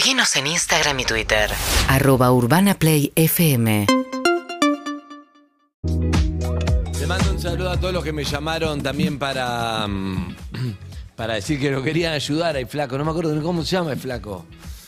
Seguinos 0.00 0.34
en 0.36 0.46
Instagram 0.46 0.98
y 1.00 1.04
Twitter. 1.04 1.50
Arroba 1.86 2.32
Urbana 2.32 2.72
Play 2.72 3.12
FM. 3.16 3.86
Le 6.98 7.06
mando 7.06 7.30
un 7.30 7.38
saludo 7.38 7.68
a 7.68 7.76
todos 7.78 7.92
los 7.92 8.02
que 8.02 8.10
me 8.10 8.24
llamaron 8.24 8.82
también 8.82 9.18
para, 9.18 9.86
mm, 9.86 10.36
para 11.16 11.34
decir 11.34 11.60
que 11.60 11.70
lo 11.70 11.82
querían 11.82 12.14
ayudar 12.14 12.56
al 12.56 12.66
flaco. 12.66 12.96
No 12.96 13.04
me 13.04 13.10
acuerdo 13.10 13.34
ni 13.34 13.42
cómo 13.42 13.62
se 13.62 13.72
llama 13.72 13.92
el 13.92 13.98
flaco. 13.98 14.46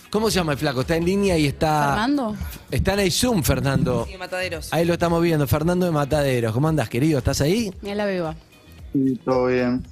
¿Cómo 0.09 0.31
se 0.31 0.37
llama 0.37 0.53
el 0.53 0.59
flaco? 0.59 0.81
Está 0.81 0.97
en 0.97 1.05
línea 1.05 1.37
y 1.37 1.47
está. 1.47 1.89
¿Fernando? 1.89 2.35
Está 2.71 2.95
en 2.95 3.01
el 3.01 3.13
Zoom, 3.13 3.43
Fernando. 3.43 4.07
Sí, 4.11 4.17
Mataderos. 4.17 4.73
Ahí 4.73 4.87
lo 4.87 4.95
estamos 4.95 5.23
viendo. 5.23 5.47
Fernando 5.47 5.85
de 5.85 5.93
Mataderos. 5.93 6.55
¿Cómo 6.55 6.69
andas, 6.69 6.89
querido? 6.89 7.19
¿Estás 7.19 7.43
ahí? 7.43 7.71
Mira 7.83 7.97
la 7.97 8.07
beba. 8.07 8.35
Sí, 8.95 9.21
todo 9.23 9.45
bien. 9.45 9.85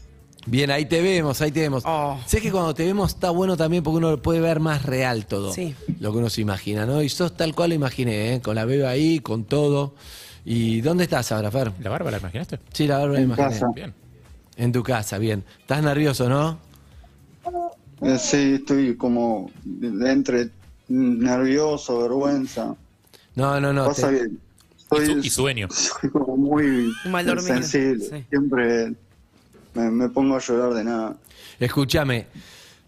Bien, 0.46 0.70
ahí 0.70 0.86
te 0.86 1.02
vemos, 1.02 1.40
ahí 1.42 1.52
te 1.52 1.60
vemos. 1.60 1.82
Oh. 1.86 2.18
Sé 2.26 2.40
que 2.40 2.50
cuando 2.50 2.74
te 2.74 2.84
vemos 2.84 3.10
está 3.14 3.30
bueno 3.30 3.56
también 3.56 3.82
porque 3.82 3.98
uno 3.98 4.16
puede 4.22 4.40
ver 4.40 4.58
más 4.58 4.84
real 4.84 5.26
todo. 5.26 5.52
Sí. 5.52 5.74
Lo 6.00 6.12
que 6.12 6.18
uno 6.18 6.30
se 6.30 6.40
imagina, 6.40 6.86
¿no? 6.86 7.02
Y 7.02 7.08
sos 7.10 7.36
tal 7.36 7.54
cual 7.54 7.70
lo 7.70 7.74
imaginé, 7.76 8.34
¿eh? 8.34 8.40
Con 8.40 8.54
la 8.54 8.64
beba 8.64 8.88
ahí, 8.88 9.20
con 9.20 9.44
todo. 9.44 9.94
¿Y 10.44 10.80
dónde 10.80 11.04
estás 11.04 11.30
ahora, 11.32 11.50
Fer? 11.50 11.72
¿La 11.80 11.90
barba 11.90 12.10
la 12.10 12.18
imaginaste? 12.18 12.58
Sí, 12.72 12.86
la 12.86 12.98
barba 12.98 13.14
la 13.14 13.20
imaginé. 13.20 13.48
casa. 13.48 13.66
Bien. 13.74 13.92
En 14.56 14.72
tu 14.72 14.82
casa, 14.82 15.18
bien. 15.18 15.44
¿Estás 15.60 15.82
nervioso, 15.82 16.28
no? 16.28 16.58
Eh, 18.00 18.18
sí, 18.18 18.54
estoy 18.54 18.96
como 18.96 19.50
entre 19.82 20.48
nervioso, 20.88 22.00
vergüenza. 22.00 22.74
No, 23.34 23.60
no, 23.60 23.72
no. 23.72 23.84
Pasa 23.86 24.08
te- 24.08 24.14
bien. 24.14 24.38
Y, 24.78 24.96
Soy, 24.96 25.06
su- 25.06 25.18
y 25.18 25.30
sueño. 25.30 25.68
soy 25.70 26.10
como 26.10 26.36
muy 26.36 26.92
mal 27.10 27.24
dormido. 27.26 27.46
sensible. 27.46 28.04
Sí. 28.04 28.24
Siempre 28.30 28.94
me, 29.74 29.90
me 29.90 30.08
pongo 30.08 30.36
a 30.36 30.40
llorar 30.40 30.74
de 30.74 30.84
nada. 30.84 31.16
Escúchame, 31.58 32.26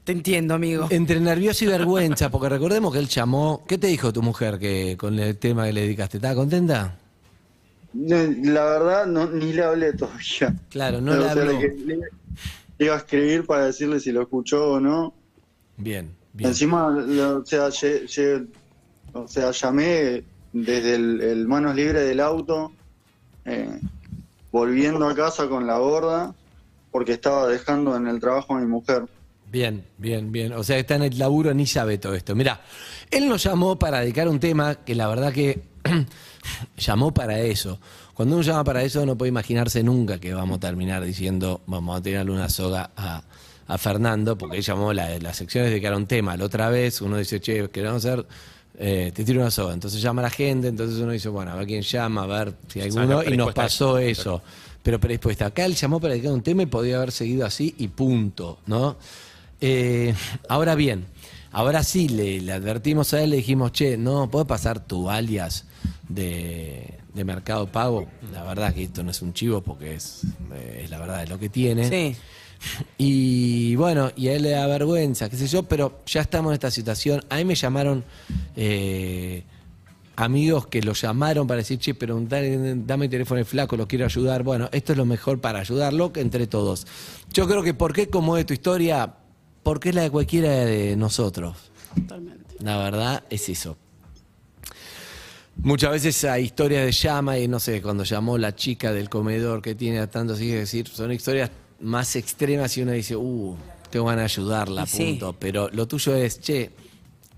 Te 0.05 0.13
entiendo, 0.13 0.55
amigo. 0.55 0.87
entre 0.91 1.21
nervioso 1.21 1.65
y 1.65 1.69
vergüenza, 1.69 2.31
porque 2.31 2.49
recordemos 2.49 2.93
que 2.93 2.99
él 2.99 3.09
llamó. 3.09 3.63
¿Qué 3.69 3.79
te 3.79 3.87
dijo 3.89 4.13
tu 4.13 4.23
mujer 4.23 4.59
que 4.59 4.97
con 4.99 5.19
el 5.19 5.37
tema 5.39 5.67
que 5.67 5.73
le 5.73 5.83
dedicaste? 5.83 6.19
¿Estaba 6.19 6.35
contenta? 6.35 6.99
La 7.95 8.65
verdad, 8.65 9.07
no, 9.07 9.27
ni 9.29 9.53
le 9.53 9.63
hablé 9.63 9.93
todavía. 9.93 10.55
Claro, 10.71 11.01
no 11.01 11.13
O 11.13 11.17
le 11.17 11.45
le- 11.45 11.77
le 12.79 12.87
iba 12.87 12.95
a 12.95 12.99
escribir 12.99 13.45
para 13.47 13.67
decirle 13.67 14.01
si 14.01 14.11
lo 14.13 14.23
escuchó 14.23 14.73
o 14.73 14.81
no. 14.81 15.13
Bien, 15.77 16.11
bien. 16.33 16.49
Encima, 16.51 16.89
lo- 16.89 17.39
o, 17.41 17.45
sea, 17.47 17.69
lle- 17.69 18.05
lle- 18.05 18.47
o 19.13 19.29
sea, 19.29 19.51
llamé 19.51 20.25
desde 20.55 20.95
el, 20.95 21.21
el 21.21 21.47
manos 21.47 21.77
libres 21.77 22.07
del 22.09 22.21
auto, 22.21 22.73
eh, 23.45 23.79
volviendo 24.51 25.07
a 25.07 25.15
casa 25.15 25.47
con 25.49 25.67
la 25.67 25.77
gorda, 25.79 26.35
porque 26.93 27.13
estaba 27.13 27.49
dejando 27.49 27.97
en 27.97 28.07
el 28.07 28.21
trabajo 28.21 28.55
a 28.55 28.61
mi 28.61 28.67
mujer. 28.67 29.07
Bien, 29.51 29.85
bien, 29.99 30.31
bien. 30.31 30.53
O 30.53 30.63
sea, 30.63 30.79
está 30.79 30.95
en 30.95 31.03
el 31.03 31.19
laburo, 31.19 31.53
ni 31.53 31.67
sabe 31.67 31.99
todo 31.99 32.15
esto. 32.15 32.35
Mira, 32.35 32.61
él 33.11 33.29
nos 33.29 33.43
llamó 33.43 33.79
para 33.79 34.01
dedicar 34.01 34.29
un 34.29 34.39
tema 34.39 34.77
que 34.77 34.95
la 34.95 35.09
verdad 35.09 35.33
que 35.33 35.63
llamó 36.77 37.13
para 37.13 37.41
eso. 37.41 37.81
Cuando 38.15 38.37
uno 38.37 38.43
llama 38.43 38.65
para 38.65 38.83
eso 38.83 39.05
no 39.05 39.17
puede 39.17 39.31
imaginarse 39.31 39.83
nunca 39.83 40.19
que 40.19 40.33
vamos 40.33 40.59
a 40.59 40.61
terminar 40.61 41.05
diciendo 41.05 41.63
vamos 41.67 41.99
a 41.99 42.03
tirarle 42.03 42.31
una 42.31 42.49
soga 42.49 42.91
a, 42.97 43.23
a 43.67 43.79
Fernando, 43.79 44.37
porque 44.37 44.59
él 44.59 44.63
llamó 44.63 44.93
la, 44.93 45.19
la 45.19 45.35
sección 45.35 45.65
de 45.65 45.71
dedicar 45.71 45.95
un 45.95 46.07
tema. 46.07 46.37
La 46.37 46.45
otra 46.45 46.69
vez 46.69 47.01
uno 47.01 47.17
dice, 47.17 47.41
che, 47.41 47.69
queremos 47.71 48.05
hacer, 48.05 48.25
eh, 48.79 49.13
te 49.15 49.25
tiro 49.25 49.41
una 49.41 49.51
soga. 49.51 49.75
Entonces 49.75 50.01
llama 50.01 50.23
a 50.23 50.25
la 50.25 50.31
gente, 50.31 50.69
entonces 50.69 50.99
uno 50.99 51.13
dice, 51.13 51.29
bueno, 51.29 51.53
a 51.53 51.57
ver 51.57 51.67
quién 51.67 51.83
llama, 51.83 52.23
a 52.23 52.27
ver 52.27 52.55
si 52.69 52.81
hay 52.81 52.89
alguno, 52.89 53.23
y 53.23 53.37
nos 53.37 53.53
pasó 53.53 53.99
eso. 53.99 54.43
Pero 54.83 54.99
predispuesta. 54.99 55.47
Acá 55.47 55.65
él 55.65 55.75
llamó 55.75 56.01
para 56.01 56.15
dedicar 56.15 56.33
un 56.33 56.43
tema 56.43 56.63
y 56.63 56.67
podía 56.67 56.97
haber 56.97 57.13
seguido 57.13 57.47
así 57.47 57.75
y 57.79 57.89
punto, 57.89 58.59
¿no? 58.67 58.97
Eh, 59.61 60.13
ahora 60.49 60.75
bien, 60.75 61.07
ahora 61.53 61.85
sí 61.85 62.09
le, 62.09 62.41
le 62.41 62.53
advertimos 62.53 63.15
a 63.15 63.23
él, 63.23 63.31
le 63.31 63.37
dijimos, 63.37 63.73
che, 63.73 63.97
no, 63.97 64.29
¿puede 64.31 64.45
pasar 64.45 64.85
tu 64.85 65.09
alias 65.09 65.67
de, 66.09 66.99
de 67.15 67.25
Mercado 67.25 67.71
Pago? 67.71 68.09
La 68.33 68.43
verdad 68.43 68.75
que 68.75 68.83
esto 68.85 69.05
no 69.05 69.13
es 69.13 69.23
un 69.23 69.33
chivo 69.33 69.61
porque 69.61 69.95
es, 69.95 70.23
es 70.77 70.91
la 70.91 70.99
verdad, 70.99 71.23
es 71.23 71.29
lo 71.29 71.39
que 71.39 71.49
tiene. 71.49 71.89
Sí. 71.89 72.17
Y 72.99 73.75
bueno, 73.77 74.11
y 74.17 74.29
a 74.29 74.35
él 74.35 74.43
le 74.43 74.51
da 74.51 74.67
vergüenza, 74.67 75.29
qué 75.29 75.37
sé 75.37 75.47
yo, 75.47 75.65
pero 75.65 76.01
ya 76.07 76.21
estamos 76.21 76.51
en 76.51 76.55
esta 76.55 76.71
situación. 76.71 77.23
A 77.29 77.37
mí 77.37 77.45
me 77.45 77.55
llamaron 77.55 78.05
eh, 78.57 79.43
amigos 80.17 80.67
que 80.67 80.83
lo 80.83 80.93
llamaron 80.93 81.47
para 81.47 81.59
decir, 81.59 81.79
che, 81.79 81.95
pero 81.95 82.21
dale- 82.21 82.75
dame 82.87 83.07
el 83.07 83.11
teléfono 83.11 83.41
el 83.41 83.47
flaco, 83.47 83.77
lo 83.77 83.87
quiero 83.87 84.05
ayudar. 84.05 84.43
Bueno, 84.43 84.69
esto 84.73 84.93
es 84.93 84.99
lo 84.99 85.05
mejor 85.07 85.41
para 85.41 85.61
ayudarlo 85.61 86.13
que 86.13 86.21
entre 86.21 86.47
todos. 86.47 86.87
Yo 87.33 87.47
creo 87.49 87.63
que 87.63 87.75
por 87.75 87.93
qué 87.93 88.09
como 88.09 88.37
es 88.37 88.47
tu 88.47 88.53
historia, 88.53 89.15
porque 89.63 89.91
es 89.91 89.95
la 89.95 90.03
de 90.03 90.11
cualquiera 90.11 90.51
de 90.51 90.97
nosotros. 90.97 91.57
Totalmente. 91.95 92.57
La 92.61 92.79
verdad 92.79 93.25
es 93.31 93.49
eso. 93.49 93.77
Muchas 95.57 95.91
veces 95.91 96.25
hay 96.25 96.45
historias 96.45 96.85
de 96.87 96.93
llama 96.93 97.39
y 97.39 97.47
no 97.47 97.61
sé, 97.61 97.83
cuando 97.83 98.05
llamó 98.05 98.39
la 98.39 98.55
chica 98.55 98.93
del 98.93 99.09
comedor 99.09 99.61
que 99.61 99.75
tiene 99.75 99.99
a 99.99 100.11
tantos 100.11 100.41
hijos, 100.41 100.61
decir, 100.61 100.89
son 100.89 101.13
historias 101.13 101.51
más 101.81 102.17
extremas 102.17 102.77
y 102.77 102.83
uno 102.83 102.93
dice, 102.93 103.17
uh, 103.17 103.57
tengo 103.91 104.07
ganas 104.07 104.35
de 104.35 104.41
ayudarla, 104.41 104.87
sí. 104.87 105.05
punto. 105.05 105.37
Pero 105.39 105.69
lo 105.69 105.87
tuyo 105.87 106.15
es, 106.17 106.41
che, 106.41 106.71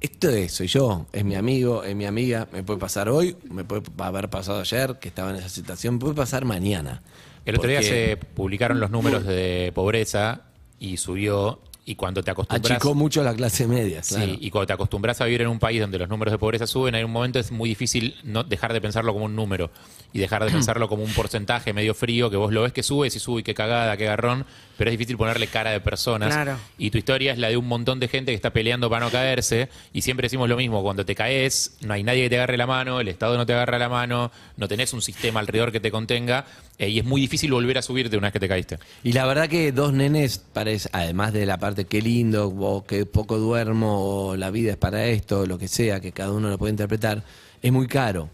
esto 0.04 0.28
es, 0.28 0.52
soy 0.52 0.66
yo, 0.66 1.06
es 1.12 1.24
mi 1.24 1.34
amigo, 1.34 1.82
es 1.82 1.96
mi 1.96 2.04
amiga, 2.04 2.46
me 2.52 2.62
puede 2.62 2.78
pasar 2.78 3.08
hoy, 3.08 3.36
me 3.50 3.64
puede 3.64 3.82
haber 3.98 4.28
pasado 4.28 4.60
ayer, 4.60 4.98
que 5.00 5.08
estaba 5.08 5.30
en 5.30 5.36
esa 5.36 5.48
situación, 5.48 5.98
puede 5.98 6.12
pasar 6.12 6.44
mañana. 6.44 7.02
El 7.46 7.56
otro 7.56 7.70
día 7.70 7.78
Porque 7.78 7.88
se 7.88 8.16
publicaron 8.16 8.80
los 8.80 8.90
números 8.90 9.24
de 9.24 9.72
pobreza 9.74 10.42
y 10.78 10.98
subió. 10.98 11.60
Y 11.86 11.96
cuando 11.96 12.22
te 12.22 12.30
acostumbras. 12.30 12.70
achicó 12.70 12.94
mucho 12.94 13.22
la 13.22 13.34
clase 13.34 13.66
media, 13.66 14.00
claro. 14.00 14.24
Sí, 14.24 14.38
y 14.40 14.50
cuando 14.50 14.66
te 14.68 14.72
acostumbras 14.72 15.20
a 15.20 15.26
vivir 15.26 15.42
en 15.42 15.48
un 15.48 15.58
país 15.58 15.80
donde 15.80 15.98
los 15.98 16.08
números 16.08 16.32
de 16.32 16.38
pobreza 16.38 16.66
suben, 16.66 16.94
hay 16.94 17.04
un 17.04 17.10
momento 17.10 17.38
es 17.38 17.52
muy 17.52 17.68
difícil 17.68 18.16
no 18.24 18.42
dejar 18.42 18.72
de 18.72 18.80
pensarlo 18.80 19.12
como 19.12 19.26
un 19.26 19.36
número 19.36 19.70
y 20.12 20.18
dejar 20.18 20.44
de 20.44 20.50
pensarlo 20.52 20.88
como 20.88 21.04
un 21.04 21.12
porcentaje 21.12 21.74
medio 21.74 21.92
frío 21.94 22.30
que 22.30 22.36
vos 22.36 22.52
lo 22.52 22.62
ves 22.62 22.72
que 22.72 22.82
sube, 22.82 23.10
si 23.10 23.18
sube, 23.18 23.42
qué 23.42 23.52
cagada, 23.52 23.98
qué 23.98 24.06
garrón, 24.06 24.46
pero 24.78 24.88
es 24.88 24.94
difícil 24.94 25.18
ponerle 25.18 25.46
cara 25.48 25.72
de 25.72 25.80
personas. 25.80 26.32
Claro. 26.32 26.56
Y 26.78 26.90
tu 26.90 26.96
historia 26.96 27.32
es 27.32 27.38
la 27.38 27.48
de 27.48 27.58
un 27.58 27.68
montón 27.68 28.00
de 28.00 28.08
gente 28.08 28.32
que 28.32 28.36
está 28.36 28.50
peleando 28.50 28.88
para 28.88 29.04
no 29.04 29.12
caerse 29.12 29.68
y 29.92 30.00
siempre 30.00 30.24
decimos 30.26 30.48
lo 30.48 30.56
mismo, 30.56 30.82
cuando 30.82 31.04
te 31.04 31.14
caes 31.14 31.76
no 31.82 31.92
hay 31.92 32.02
nadie 32.02 32.22
que 32.22 32.30
te 32.30 32.36
agarre 32.36 32.56
la 32.56 32.66
mano, 32.66 33.00
el 33.00 33.08
Estado 33.08 33.36
no 33.36 33.44
te 33.44 33.52
agarra 33.52 33.78
la 33.78 33.90
mano, 33.90 34.32
no 34.56 34.68
tenés 34.68 34.94
un 34.94 35.02
sistema 35.02 35.40
alrededor 35.40 35.70
que 35.70 35.80
te 35.80 35.90
contenga 35.90 36.46
eh, 36.78 36.88
y 36.88 36.98
es 36.98 37.04
muy 37.04 37.20
difícil 37.20 37.52
volver 37.52 37.78
a 37.78 37.82
subirte 37.82 38.16
una 38.16 38.26
vez 38.28 38.32
que 38.32 38.40
te 38.40 38.48
caíste. 38.48 38.78
Y 39.02 39.12
la 39.12 39.26
verdad 39.26 39.48
que 39.48 39.70
dos 39.72 39.92
nenes, 39.92 40.38
parece, 40.52 40.88
además 40.92 41.32
de 41.32 41.46
la 41.46 41.58
parte 41.58 41.84
qué 41.84 42.02
lindo, 42.02 42.48
o 42.48 42.84
que 42.84 43.06
poco 43.06 43.38
duermo, 43.38 44.28
o 44.30 44.36
la 44.36 44.50
vida 44.50 44.72
es 44.72 44.76
para 44.76 45.06
esto, 45.06 45.46
lo 45.46 45.56
que 45.58 45.68
sea, 45.68 46.00
que 46.00 46.12
cada 46.12 46.32
uno 46.32 46.48
lo 46.50 46.58
puede 46.58 46.70
interpretar, 46.72 47.22
es 47.62 47.72
muy 47.72 47.86
caro. 47.86 48.28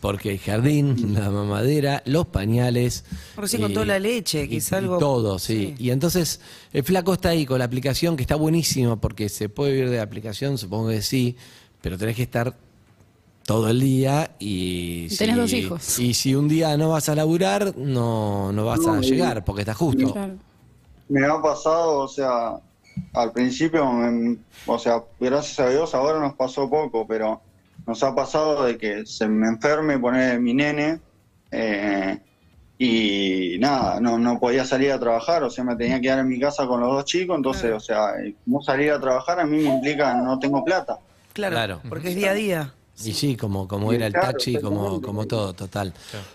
Porque 0.00 0.32
el 0.32 0.38
jardín, 0.40 1.14
la 1.14 1.30
mamadera, 1.30 2.02
los 2.04 2.26
pañales. 2.26 3.04
Recién 3.36 3.62
con 3.62 3.72
toda 3.72 3.86
la 3.86 3.98
leche, 4.00 4.48
que 4.48 4.54
y- 4.54 4.58
es 4.58 4.72
y 4.72 4.74
algo- 4.74 4.98
todo, 4.98 5.38
sí. 5.38 5.74
sí. 5.78 5.84
Y 5.84 5.90
entonces 5.90 6.40
el 6.72 6.82
flaco 6.82 7.14
está 7.14 7.28
ahí 7.28 7.46
con 7.46 7.60
la 7.60 7.64
aplicación, 7.64 8.16
que 8.16 8.22
está 8.22 8.34
buenísima, 8.34 9.00
porque 9.00 9.28
se 9.28 9.48
puede 9.48 9.72
vivir 9.72 9.90
de 9.90 9.98
la 9.98 10.02
aplicación, 10.02 10.58
supongo 10.58 10.88
que 10.88 11.00
sí, 11.00 11.36
pero 11.80 11.96
tenés 11.96 12.16
que 12.16 12.24
estar 12.24 12.56
todo 13.46 13.68
el 13.70 13.80
día 13.80 14.32
y... 14.40 15.08
Tenés 15.16 15.36
dos 15.36 15.52
hijos. 15.52 15.98
Y 16.00 16.14
si 16.14 16.34
un 16.34 16.48
día 16.48 16.76
no 16.76 16.90
vas 16.90 17.08
a 17.08 17.14
laburar, 17.14 17.76
no, 17.76 18.52
no 18.52 18.64
vas 18.64 18.80
a 18.86 18.92
No, 18.96 19.00
llegar, 19.00 19.44
porque 19.44 19.62
está 19.62 19.72
justo. 19.74 20.12
Claro. 20.12 20.34
Me 21.08 21.24
ha 21.24 21.40
pasado, 21.40 22.00
o 22.00 22.08
sea, 22.08 22.56
al 23.14 23.32
principio, 23.32 23.90
me- 23.92 24.36
o 24.66 24.78
sea, 24.78 25.02
gracias 25.20 25.60
a 25.60 25.70
Dios 25.70 25.94
ahora 25.94 26.18
nos 26.18 26.34
pasó 26.34 26.68
poco, 26.68 27.06
pero 27.06 27.40
nos 27.86 28.02
ha 28.02 28.12
pasado 28.16 28.64
de 28.64 28.76
que 28.76 29.06
se 29.06 29.28
me 29.28 29.46
enferme, 29.46 29.96
poner 29.98 30.40
mi 30.40 30.52
nene, 30.52 30.98
eh, 31.52 32.18
y 32.78 33.56
nada, 33.60 34.00
no, 34.00 34.18
no 34.18 34.38
podía 34.40 34.64
salir 34.64 34.90
a 34.90 34.98
trabajar, 34.98 35.44
o 35.44 35.50
sea, 35.50 35.62
me 35.64 35.76
tenía 35.76 35.96
que 35.96 36.02
quedar 36.02 36.18
en 36.18 36.28
mi 36.28 36.40
casa 36.40 36.66
con 36.66 36.80
los 36.80 36.90
dos 36.90 37.04
chicos, 37.04 37.36
entonces, 37.36 37.72
o 37.72 37.80
sea, 37.80 38.08
no 38.44 38.60
salir 38.60 38.90
a 38.90 39.00
trabajar 39.00 39.38
a 39.40 39.46
mí 39.46 39.58
me 39.62 39.74
implica 39.76 40.14
no 40.14 40.38
tengo 40.40 40.64
plata. 40.64 40.98
Claro, 41.32 41.54
Claro. 41.54 41.80
porque 41.88 42.08
es 42.08 42.16
día 42.16 42.32
a 42.32 42.34
día. 42.34 42.72
Y 43.04 43.12
sí, 43.12 43.36
como, 43.36 43.68
como 43.68 43.92
era 43.92 44.06
el 44.06 44.12
Claro, 44.12 44.28
taxi, 44.32 44.58
como, 44.58 45.00
como 45.02 45.26
todo, 45.26 45.52
total. 45.52 45.92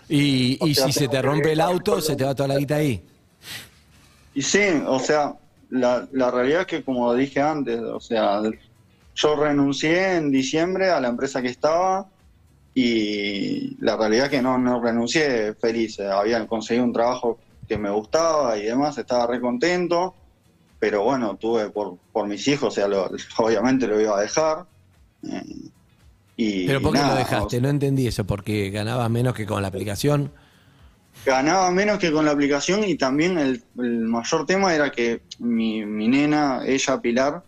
Y, 0.08 0.58
y 0.64 0.74
sea, 0.74 0.84
si 0.84 0.92
se 0.92 1.08
te 1.08 1.20
rompe 1.20 1.52
el 1.52 1.60
auto, 1.60 2.00
se 2.00 2.14
te 2.16 2.24
va 2.24 2.34
toda 2.34 2.48
la 2.48 2.56
guita 2.56 2.76
ahí. 2.76 3.02
Y 4.34 4.42
sí, 4.42 4.60
o 4.86 4.98
sea, 4.98 5.34
la, 5.70 6.08
la 6.12 6.30
realidad 6.30 6.62
es 6.62 6.66
que 6.66 6.84
como 6.84 7.12
dije 7.14 7.40
antes, 7.40 7.80
o 7.80 8.00
sea, 8.00 8.40
yo 9.14 9.36
renuncié 9.36 10.16
en 10.16 10.30
diciembre 10.30 10.90
a 10.90 11.00
la 11.00 11.08
empresa 11.08 11.42
que 11.42 11.48
estaba 11.48 12.10
y 12.74 13.76
la 13.84 13.96
realidad 13.96 14.26
es 14.26 14.30
que 14.30 14.42
no, 14.42 14.56
no 14.58 14.80
renuncié 14.82 15.54
feliz, 15.54 16.00
había 16.00 16.46
conseguido 16.46 16.84
un 16.86 16.92
trabajo 16.92 17.38
que 17.66 17.76
me 17.76 17.90
gustaba 17.90 18.56
y 18.56 18.64
demás, 18.64 18.96
estaba 18.98 19.26
re 19.26 19.40
contento, 19.40 20.16
pero 20.78 21.04
bueno, 21.04 21.36
tuve 21.36 21.70
por, 21.70 21.98
por 22.12 22.26
mis 22.26 22.46
hijos, 22.48 22.68
o 22.68 22.70
sea, 22.70 22.88
lo- 22.88 23.10
obviamente 23.38 23.86
lo 23.86 24.00
iba 24.00 24.18
a 24.18 24.22
dejar. 24.22 24.66
eh, 25.24 25.42
y 26.42 26.66
Pero 26.66 26.80
¿por 26.82 26.96
qué 26.96 26.98
nada, 26.98 27.08
lo 27.08 27.14
dejaste? 27.14 27.60
No 27.60 27.68
entendí 27.68 28.06
eso, 28.06 28.24
porque 28.26 28.70
ganabas 28.70 29.10
menos 29.10 29.34
que 29.34 29.46
con 29.46 29.62
la 29.62 29.68
aplicación. 29.68 30.32
ganaba 31.24 31.70
menos 31.70 31.98
que 31.98 32.10
con 32.12 32.24
la 32.24 32.32
aplicación 32.32 32.84
y 32.84 32.96
también 32.96 33.38
el, 33.38 33.62
el 33.78 33.98
mayor 34.00 34.46
tema 34.46 34.74
era 34.74 34.90
que 34.90 35.22
mi, 35.38 35.84
mi 35.84 36.08
nena, 36.08 36.62
ella 36.66 37.00
Pilar, 37.00 37.42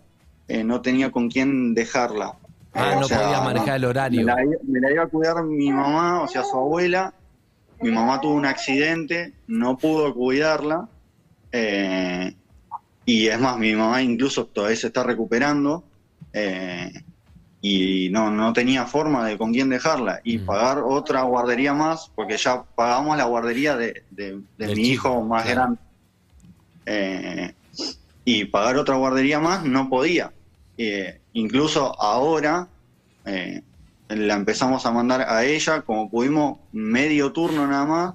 eh, 0.48 0.62
no 0.64 0.80
tenía 0.80 1.10
con 1.10 1.28
quién 1.30 1.74
dejarla. 1.74 2.34
Ah, 2.72 2.94
Eh, 2.94 2.96
no 3.00 3.08
podía 3.08 3.40
manejar 3.40 3.76
el 3.76 3.84
horario. 3.84 4.20
Me 4.20 4.26
la, 4.26 4.36
me 4.64 4.80
la 4.80 4.92
iba 4.92 5.02
a 5.04 5.06
cuidar 5.06 5.42
mi 5.44 5.70
mamá, 5.72 6.22
o 6.22 6.28
sea, 6.28 6.44
su 6.44 6.56
abuela. 6.56 7.14
Mi 7.80 7.90
mamá 7.90 8.20
tuvo 8.20 8.34
un 8.34 8.46
accidente, 8.46 9.32
no 9.46 9.76
pudo 9.76 10.14
cuidarla. 10.14 10.88
eh, 11.52 12.34
y 13.06 13.26
es 13.28 13.38
más, 13.38 13.58
mi 13.58 13.74
mamá 13.74 14.02
incluso 14.02 14.46
todavía 14.46 14.76
se 14.76 14.86
está 14.88 15.02
recuperando. 15.02 15.84
eh, 16.32 16.92
y 17.66 18.10
no, 18.10 18.30
no 18.30 18.52
tenía 18.52 18.84
forma 18.84 19.26
de 19.26 19.38
con 19.38 19.50
quién 19.50 19.70
dejarla. 19.70 20.20
Y 20.22 20.36
Mm. 20.36 20.44
pagar 20.44 20.78
otra 20.84 21.22
guardería 21.22 21.72
más, 21.72 22.10
porque 22.14 22.36
ya 22.36 22.62
pagamos 22.62 23.16
la 23.16 23.24
guardería 23.24 23.74
de, 23.74 24.02
de- 24.10 24.42
mi 24.58 24.66
chico, 24.74 24.82
hijo 24.84 25.22
más 25.22 25.44
claro. 25.44 25.56
grande. 25.60 25.80
Eh, 26.86 27.54
y 28.26 28.44
pagar 28.46 28.76
otra 28.76 28.96
guardería 28.96 29.40
más 29.40 29.64
no 29.64 29.88
podía. 29.88 30.30
Eh, 30.76 31.20
incluso 31.32 31.98
ahora 32.02 32.68
eh, 33.24 33.62
la 34.08 34.34
empezamos 34.34 34.84
a 34.84 34.90
mandar 34.92 35.22
a 35.22 35.44
ella, 35.44 35.80
como 35.82 36.10
pudimos, 36.10 36.58
medio 36.72 37.32
turno 37.32 37.66
nada 37.66 37.86
más, 37.86 38.14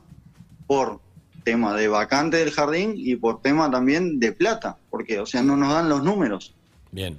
por 0.68 1.02
tema 1.44 1.74
de 1.76 1.88
vacante 1.88 2.38
del 2.38 2.52
jardín 2.52 2.94
y 2.96 3.16
por 3.16 3.42
tema 3.42 3.72
también 3.72 4.20
de 4.20 4.32
plata, 4.32 4.78
porque, 4.92 5.20
o 5.20 5.26
sea, 5.26 5.42
no 5.42 5.58
nos 5.58 5.74
dan 5.74 5.90
los 5.90 6.04
números. 6.04 6.54
Bien. 6.92 7.18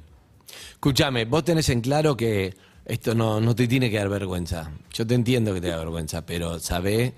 Escúchame, 0.81 1.27
vos 1.27 1.45
tenés 1.45 1.69
en 1.69 1.83
claro 1.83 2.17
que 2.17 2.55
esto 2.87 3.15
no, 3.15 3.39
no 3.39 3.55
te 3.55 3.69
tiene 3.69 3.91
que 3.91 3.99
dar 3.99 4.09
vergüenza. 4.09 4.73
Yo 4.95 5.07
te 5.07 5.15
entiendo 5.15 5.53
que 5.53 5.61
te 5.61 5.69
da 5.69 5.77
vergüenza, 5.77 6.25
pero 6.25 6.59
sabé, 6.59 7.13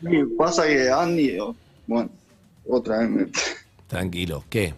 Y 0.00 0.22
pasa 0.38 0.64
que 0.64 0.88
Andy, 0.88 1.40
oh, 1.40 1.56
bueno, 1.88 2.08
otra 2.68 2.98
vez 2.98 3.10
me... 3.10 3.26
tranquilo, 3.88 4.44
¿qué? 4.48 4.74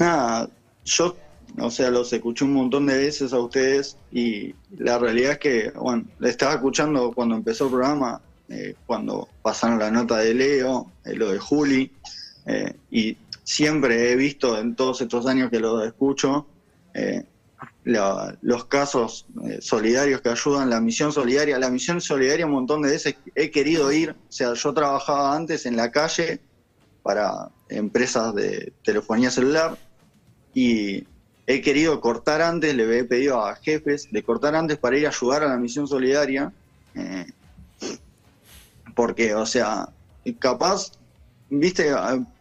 Nada, 0.00 0.50
yo, 0.84 1.16
o 1.56 1.70
sea, 1.70 1.88
los 1.92 2.12
escuché 2.12 2.44
un 2.44 2.54
montón 2.54 2.86
de 2.86 2.98
veces 2.98 3.32
a 3.32 3.38
ustedes 3.38 3.96
y 4.10 4.52
la 4.76 4.98
realidad 4.98 5.34
es 5.34 5.38
que, 5.38 5.70
bueno, 5.70 6.02
le 6.18 6.30
estaba 6.30 6.54
escuchando 6.54 7.12
cuando 7.12 7.36
empezó 7.36 7.66
el 7.66 7.70
programa, 7.70 8.20
eh, 8.48 8.74
cuando 8.86 9.28
pasaron 9.40 9.78
la 9.78 9.92
nota 9.92 10.16
de 10.16 10.34
Leo, 10.34 10.90
eh, 11.04 11.14
lo 11.14 11.30
de 11.30 11.38
Juli, 11.38 11.92
eh, 12.46 12.74
y 12.90 13.16
siempre 13.44 14.10
he 14.10 14.16
visto 14.16 14.58
en 14.58 14.74
todos 14.74 15.00
estos 15.00 15.26
años 15.26 15.48
que 15.48 15.60
lo 15.60 15.84
escucho, 15.84 16.48
eh, 16.96 17.26
los 17.84 18.64
casos 18.64 19.26
eh, 19.44 19.58
solidarios 19.60 20.22
que 20.22 20.30
ayudan, 20.30 20.70
la 20.70 20.80
misión 20.80 21.12
solidaria, 21.12 21.58
la 21.58 21.70
misión 21.70 22.00
solidaria 22.00 22.46
un 22.46 22.52
montón 22.52 22.82
de 22.82 22.90
veces 22.90 23.16
he 23.34 23.50
querido 23.50 23.92
ir, 23.92 24.10
o 24.10 24.32
sea, 24.32 24.54
yo 24.54 24.72
trabajaba 24.72 25.36
antes 25.36 25.66
en 25.66 25.76
la 25.76 25.92
calle 25.92 26.40
para 27.02 27.50
empresas 27.68 28.34
de 28.34 28.72
telefonía 28.82 29.30
celular 29.30 29.76
y 30.54 31.06
he 31.46 31.60
querido 31.60 32.00
cortar 32.00 32.40
antes, 32.40 32.74
le 32.74 32.98
he 32.98 33.04
pedido 33.04 33.44
a 33.44 33.54
jefes 33.56 34.08
de 34.10 34.22
cortar 34.22 34.56
antes 34.56 34.78
para 34.78 34.96
ir 34.96 35.06
a 35.06 35.10
ayudar 35.10 35.44
a 35.44 35.48
la 35.48 35.58
misión 35.58 35.86
solidaria, 35.86 36.52
eh, 36.94 37.26
porque, 38.94 39.34
o 39.34 39.44
sea, 39.46 39.90
capaz, 40.38 40.92
viste, 41.50 41.92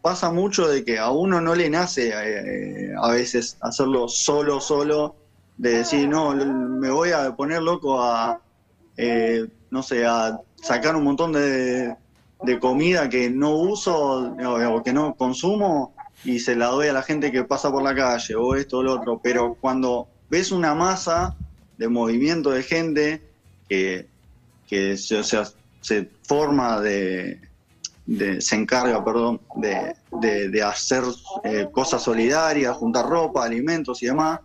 pasa 0.01 0.31
mucho 0.31 0.67
de 0.67 0.83
que 0.83 0.97
a 0.97 1.09
uno 1.11 1.41
no 1.41 1.55
le 1.55 1.69
nace 1.69 2.09
eh, 2.13 2.93
a 2.99 3.11
veces 3.11 3.57
hacerlo 3.61 4.07
solo, 4.07 4.59
solo, 4.59 5.15
de 5.57 5.77
decir, 5.77 6.07
no, 6.07 6.33
me 6.33 6.89
voy 6.89 7.11
a 7.11 7.35
poner 7.35 7.61
loco 7.61 8.01
a, 8.01 8.39
eh, 8.97 9.47
no 9.71 9.83
sé, 9.83 10.05
a 10.05 10.39
sacar 10.61 10.95
un 10.95 11.03
montón 11.03 11.31
de, 11.31 11.95
de 12.43 12.59
comida 12.59 13.09
que 13.09 13.29
no 13.29 13.55
uso 13.55 14.33
o 14.33 14.83
que 14.83 14.93
no 14.93 15.15
consumo 15.15 15.93
y 16.23 16.39
se 16.39 16.55
la 16.55 16.67
doy 16.67 16.87
a 16.87 16.93
la 16.93 17.03
gente 17.03 17.31
que 17.31 17.43
pasa 17.43 17.71
por 17.71 17.83
la 17.83 17.95
calle 17.95 18.35
o 18.35 18.55
esto 18.55 18.79
o 18.79 18.83
lo 18.83 18.93
otro, 18.93 19.19
pero 19.21 19.55
cuando 19.55 20.07
ves 20.29 20.51
una 20.51 20.73
masa 20.73 21.35
de 21.77 21.87
movimiento 21.87 22.49
de 22.51 22.63
gente 22.63 23.21
que, 23.69 24.07
que 24.67 24.97
se, 24.97 25.17
o 25.17 25.23
sea, 25.23 25.43
se 25.81 26.09
forma 26.23 26.79
de, 26.81 27.39
de- 28.05 28.39
se 28.41 28.55
encarga, 28.55 29.03
perdón, 29.03 29.41
de, 29.55 29.95
de- 30.21 30.49
de 30.49 30.63
hacer 30.63 31.03
eh, 31.43 31.67
cosas 31.71 32.03
solidarias, 32.03 32.75
juntar 32.77 33.07
ropa, 33.07 33.43
alimentos 33.45 34.01
y 34.03 34.07
demás, 34.07 34.39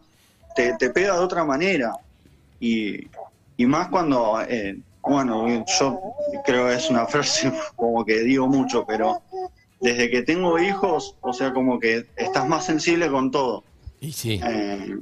te, 0.57 0.75
te 0.79 0.91
pega 0.91 1.15
de 1.15 1.21
otra 1.21 1.45
manera. 1.45 1.93
Y, 2.59 3.07
y 3.57 3.67
más 3.67 3.89
cuando, 3.89 4.41
eh, 4.49 4.79
bueno, 5.03 5.65
yo 5.79 6.01
creo 6.45 6.69
que 6.69 6.75
es 6.75 6.91
una 6.91 7.07
frase 7.07 7.53
como 7.77 8.05
que 8.05 8.21
digo 8.21 8.47
mucho, 8.49 8.85
pero 8.87 9.23
desde 9.81 10.11
que 10.11 10.23
tengo 10.23 10.59
hijos, 10.59 11.17
o 11.23 11.33
sea, 11.33 11.53
como 11.53 11.79
que 11.79 12.07
estás 12.17 12.47
más 12.49 12.65
sensible 12.67 13.11
con 13.11 13.31
todo. 13.31 13.65
Y 14.01 14.13
sí, 14.13 14.41
Eh, 14.43 14.97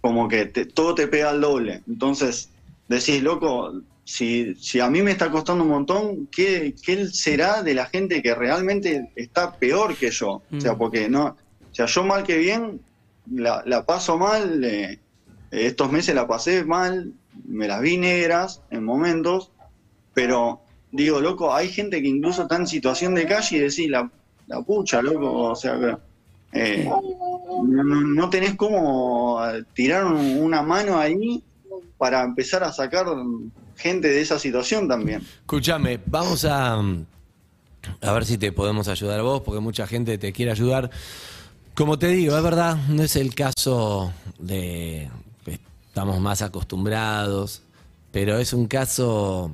como 0.00 0.28
que 0.28 0.46
te- 0.46 0.66
todo 0.66 0.94
te 0.94 1.06
pega 1.08 1.30
al 1.30 1.40
doble. 1.40 1.82
Entonces, 1.88 2.48
decís, 2.88 3.22
loco, 3.22 3.72
si, 4.04 4.54
si 4.56 4.80
a 4.80 4.90
mí 4.90 5.00
me 5.02 5.12
está 5.12 5.30
costando 5.30 5.62
un 5.64 5.70
montón, 5.70 6.26
¿qué, 6.30 6.74
¿qué 6.84 7.06
será 7.08 7.62
de 7.62 7.74
la 7.74 7.86
gente 7.86 8.22
que 8.22 8.34
realmente 8.34 9.12
está 9.16 9.56
peor 9.56 9.96
que 9.96 10.10
yo? 10.10 10.30
O 10.50 10.60
sea, 10.60 10.72
Mm. 10.74 10.78
porque 10.78 11.08
no, 11.08 11.26
o 11.26 11.36
sea, 11.74 11.86
yo 11.86 12.02
mal 12.04 12.24
que 12.24 12.36
bien 12.38 12.80
la, 13.30 13.62
la 13.66 13.84
paso 13.86 14.18
mal, 14.18 14.62
eh, 14.64 15.00
estos 15.50 15.90
meses 15.92 16.14
la 16.14 16.26
pasé 16.26 16.64
mal, 16.64 17.12
me 17.46 17.68
las 17.68 17.80
vi 17.80 17.96
negras 17.96 18.62
en 18.70 18.84
momentos, 18.84 19.52
pero 20.12 20.60
digo, 20.90 21.20
loco, 21.20 21.54
hay 21.54 21.68
gente 21.68 22.02
que 22.02 22.08
incluso 22.08 22.42
está 22.42 22.56
en 22.56 22.66
situación 22.66 23.14
de 23.14 23.26
calle 23.26 23.56
y 23.56 23.60
decís, 23.60 23.88
la, 23.88 24.10
la 24.46 24.60
pucha, 24.62 25.00
loco, 25.00 25.30
o 25.50 25.54
sea, 25.56 25.78
que, 25.78 25.96
eh, 26.60 26.84
no, 27.64 27.84
no- 27.84 28.28
tenés 28.30 28.56
cómo 28.56 29.40
tirar 29.74 30.04
un- 30.04 30.38
una 30.42 30.60
mano 30.62 30.98
ahí 30.98 31.42
para 31.96 32.22
empezar 32.24 32.62
a 32.64 32.72
sacar 32.72 33.06
gente 33.76 34.08
de 34.08 34.20
esa 34.20 34.38
situación 34.38 34.88
también. 34.88 35.22
escúchame, 35.40 36.00
vamos 36.06 36.44
a, 36.44 36.74
a 36.74 38.12
ver 38.12 38.24
si 38.24 38.38
te 38.38 38.52
podemos 38.52 38.88
ayudar 38.88 39.20
a 39.20 39.22
vos, 39.22 39.42
porque 39.42 39.60
mucha 39.60 39.86
gente 39.86 40.18
te 40.18 40.32
quiere 40.32 40.52
ayudar. 40.52 40.90
Como 41.74 41.98
te 41.98 42.08
digo, 42.08 42.36
es 42.36 42.42
verdad, 42.42 42.76
no 42.88 43.02
es 43.02 43.16
el 43.16 43.34
caso 43.34 44.12
de 44.38 45.08
estamos 45.92 46.20
más 46.20 46.40
acostumbrados, 46.40 47.60
pero 48.12 48.38
es 48.38 48.54
un 48.54 48.66
caso 48.66 49.50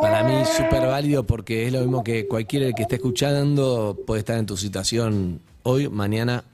para 0.00 0.24
mí 0.24 0.42
súper 0.56 0.86
válido 0.86 1.24
porque 1.24 1.66
es 1.66 1.72
lo 1.72 1.80
mismo 1.80 2.02
que 2.02 2.26
cualquiera 2.26 2.72
que 2.72 2.82
esté 2.82 2.94
escuchando 2.94 3.98
puede 4.06 4.20
estar 4.20 4.38
en 4.38 4.46
tu 4.46 4.56
situación 4.56 5.40
hoy, 5.64 5.90
mañana 5.90 6.44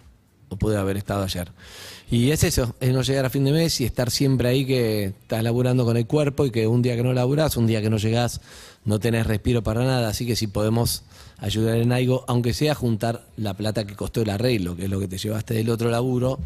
o 0.49 0.56
puede 0.56 0.76
haber 0.76 0.96
estado 0.96 1.23
ayer. 1.23 1.52
Y 2.10 2.31
es 2.31 2.43
eso, 2.43 2.75
es 2.81 2.93
no 2.94 3.02
llegar 3.02 3.26
a 3.26 3.31
fin 3.31 3.44
de 3.44 3.52
mes 3.52 3.82
y 3.82 3.85
estar 3.85 4.11
siempre 4.11 4.49
ahí 4.49 4.64
que 4.64 5.04
estás 5.04 5.42
laburando 5.42 5.85
con 5.85 5.94
el 5.99 6.06
cuerpo 6.06 6.47
y 6.47 6.50
que 6.50 6.66
un 6.66 6.80
día 6.80 6.97
que 6.97 7.02
no 7.02 7.12
laburás, 7.12 7.59
un 7.59 7.66
día 7.66 7.82
que 7.82 7.90
no 7.90 7.99
llegás, 7.99 8.40
no 8.87 8.99
tenés 8.99 9.26
respiro 9.26 9.62
para 9.62 9.85
nada. 9.85 10.09
Así 10.09 10.26
que 10.26 10.35
si 10.35 10.47
podemos 10.47 11.02
ayudar 11.37 11.76
en 11.76 11.92
algo, 11.92 12.25
aunque 12.26 12.54
sea 12.54 12.75
juntar 12.75 13.26
la 13.37 13.52
plata 13.52 13.87
que 13.87 13.94
costó 13.94 14.23
el 14.23 14.30
arreglo, 14.30 14.75
que 14.75 14.85
es 14.85 14.90
lo 14.90 14.99
que 15.00 15.06
te 15.06 15.18
llevaste 15.18 15.52
del 15.52 15.68
otro 15.68 15.90
laburo, 15.90 16.38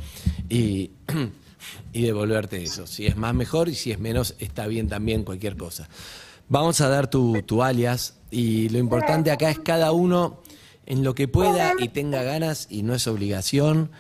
y, 0.49 0.91
y 1.93 2.03
devolverte 2.03 2.61
eso. 2.61 2.89
Si 2.89 3.07
es 3.07 3.17
más, 3.17 3.33
mejor, 3.33 3.69
y 3.69 3.77
si 3.77 3.93
es 3.93 4.01
menos, 4.01 4.35
está 4.41 4.67
bien 4.67 4.89
también 4.89 5.23
cualquier 5.23 5.57
cosa. 5.57 5.89
Vamos 6.49 6.81
a 6.81 6.89
dar 6.89 7.09
tu, 7.09 7.41
tu 7.43 7.63
alias 7.63 8.17
y 8.33 8.69
lo 8.71 8.79
importante 8.79 9.31
acá 9.31 9.49
es 9.49 9.61
cada 9.61 9.93
uno 9.93 10.42
en 10.93 11.03
lo 11.03 11.15
que 11.15 11.27
pueda 11.27 11.73
y 11.79 11.89
tenga 11.89 12.23
ganas 12.23 12.67
y 12.69 12.83
no 12.83 12.95
es 12.95 13.07
obligación 13.07 13.91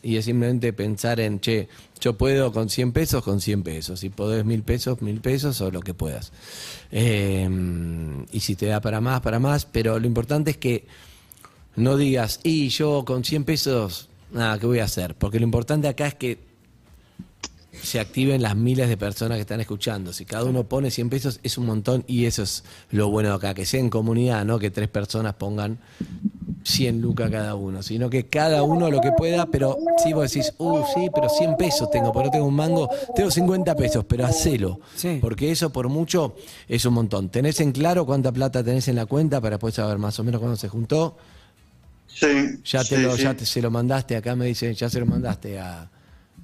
y 0.00 0.16
es 0.16 0.26
simplemente 0.26 0.72
pensar 0.72 1.18
en, 1.18 1.40
che, 1.40 1.68
yo 2.00 2.16
puedo 2.16 2.52
con 2.52 2.70
100 2.70 2.92
pesos, 2.92 3.24
con 3.24 3.40
100 3.40 3.64
pesos, 3.64 3.98
si 3.98 4.10
podés 4.10 4.44
mil 4.44 4.62
pesos, 4.62 5.02
mil 5.02 5.20
pesos 5.20 5.60
o 5.60 5.72
lo 5.72 5.80
que 5.80 5.92
puedas. 5.92 6.30
Eh, 6.92 7.48
y 8.30 8.38
si 8.38 8.54
te 8.54 8.66
da 8.66 8.80
para 8.80 9.00
más, 9.00 9.22
para 9.22 9.40
más, 9.40 9.64
pero 9.66 9.98
lo 9.98 10.06
importante 10.06 10.52
es 10.52 10.56
que 10.56 10.86
no 11.74 11.96
digas, 11.96 12.38
y 12.44 12.68
yo 12.68 13.04
con 13.04 13.24
100 13.24 13.42
pesos, 13.42 14.08
nada, 14.30 14.56
¿qué 14.60 14.66
voy 14.66 14.78
a 14.78 14.84
hacer? 14.84 15.16
Porque 15.16 15.40
lo 15.40 15.44
importante 15.46 15.88
acá 15.88 16.06
es 16.06 16.14
que 16.14 16.38
se 17.82 18.00
activen 18.00 18.40
las 18.40 18.56
miles 18.56 18.88
de 18.88 18.96
personas 18.96 19.36
que 19.36 19.42
están 19.42 19.60
escuchando. 19.60 20.12
Si 20.12 20.24
cada 20.24 20.44
uno 20.44 20.64
pone 20.64 20.90
100 20.90 21.10
pesos 21.10 21.40
es 21.42 21.58
un 21.58 21.66
montón 21.66 22.04
y 22.06 22.26
eso 22.26 22.44
es 22.44 22.64
lo 22.90 23.08
bueno 23.08 23.34
acá, 23.34 23.52
que 23.52 23.66
sea 23.66 23.80
en 23.80 23.90
comunidad, 23.90 24.44
no 24.44 24.58
que 24.58 24.70
tres 24.70 24.88
personas 24.88 25.34
pongan 25.34 25.78
100 26.68 27.00
lucas 27.00 27.30
cada 27.30 27.54
uno, 27.54 27.80
sino 27.80 28.10
que 28.10 28.26
cada 28.26 28.64
uno 28.64 28.90
lo 28.90 29.00
que 29.00 29.12
pueda, 29.12 29.46
pero 29.46 29.78
si 30.02 30.12
vos 30.12 30.28
decís, 30.32 30.52
uh, 30.58 30.82
sí, 30.94 31.08
pero 31.14 31.28
100 31.28 31.56
pesos 31.56 31.88
tengo, 31.92 32.12
pero 32.12 32.24
no 32.24 32.30
tengo 32.32 32.46
un 32.46 32.56
mango, 32.56 32.90
tengo 33.14 33.30
50 33.30 33.76
pesos, 33.76 34.04
pero 34.08 34.26
hacelo, 34.26 34.80
Sí. 34.96 35.18
porque 35.20 35.52
eso 35.52 35.70
por 35.70 35.88
mucho 35.88 36.34
es 36.66 36.84
un 36.84 36.94
montón. 36.94 37.28
¿Tenés 37.28 37.60
en 37.60 37.70
claro 37.70 38.04
cuánta 38.04 38.32
plata 38.32 38.64
tenés 38.64 38.88
en 38.88 38.96
la 38.96 39.06
cuenta 39.06 39.40
para 39.40 39.56
después 39.56 39.74
saber 39.74 39.98
más 39.98 40.18
o 40.18 40.24
menos 40.24 40.40
cuándo 40.40 40.56
se 40.56 40.68
juntó? 40.68 41.16
Sí. 42.08 42.26
Ya 42.64 42.80
te 42.82 42.96
sí, 42.96 43.02
lo, 43.02 43.16
sí. 43.16 43.22
ya 43.22 43.36
te- 43.36 43.46
se 43.46 43.62
lo 43.62 43.70
mandaste, 43.70 44.16
acá 44.16 44.34
me 44.34 44.46
dicen, 44.46 44.74
ya 44.74 44.90
se 44.90 44.98
lo 44.98 45.06
mandaste 45.06 45.60
a... 45.60 45.88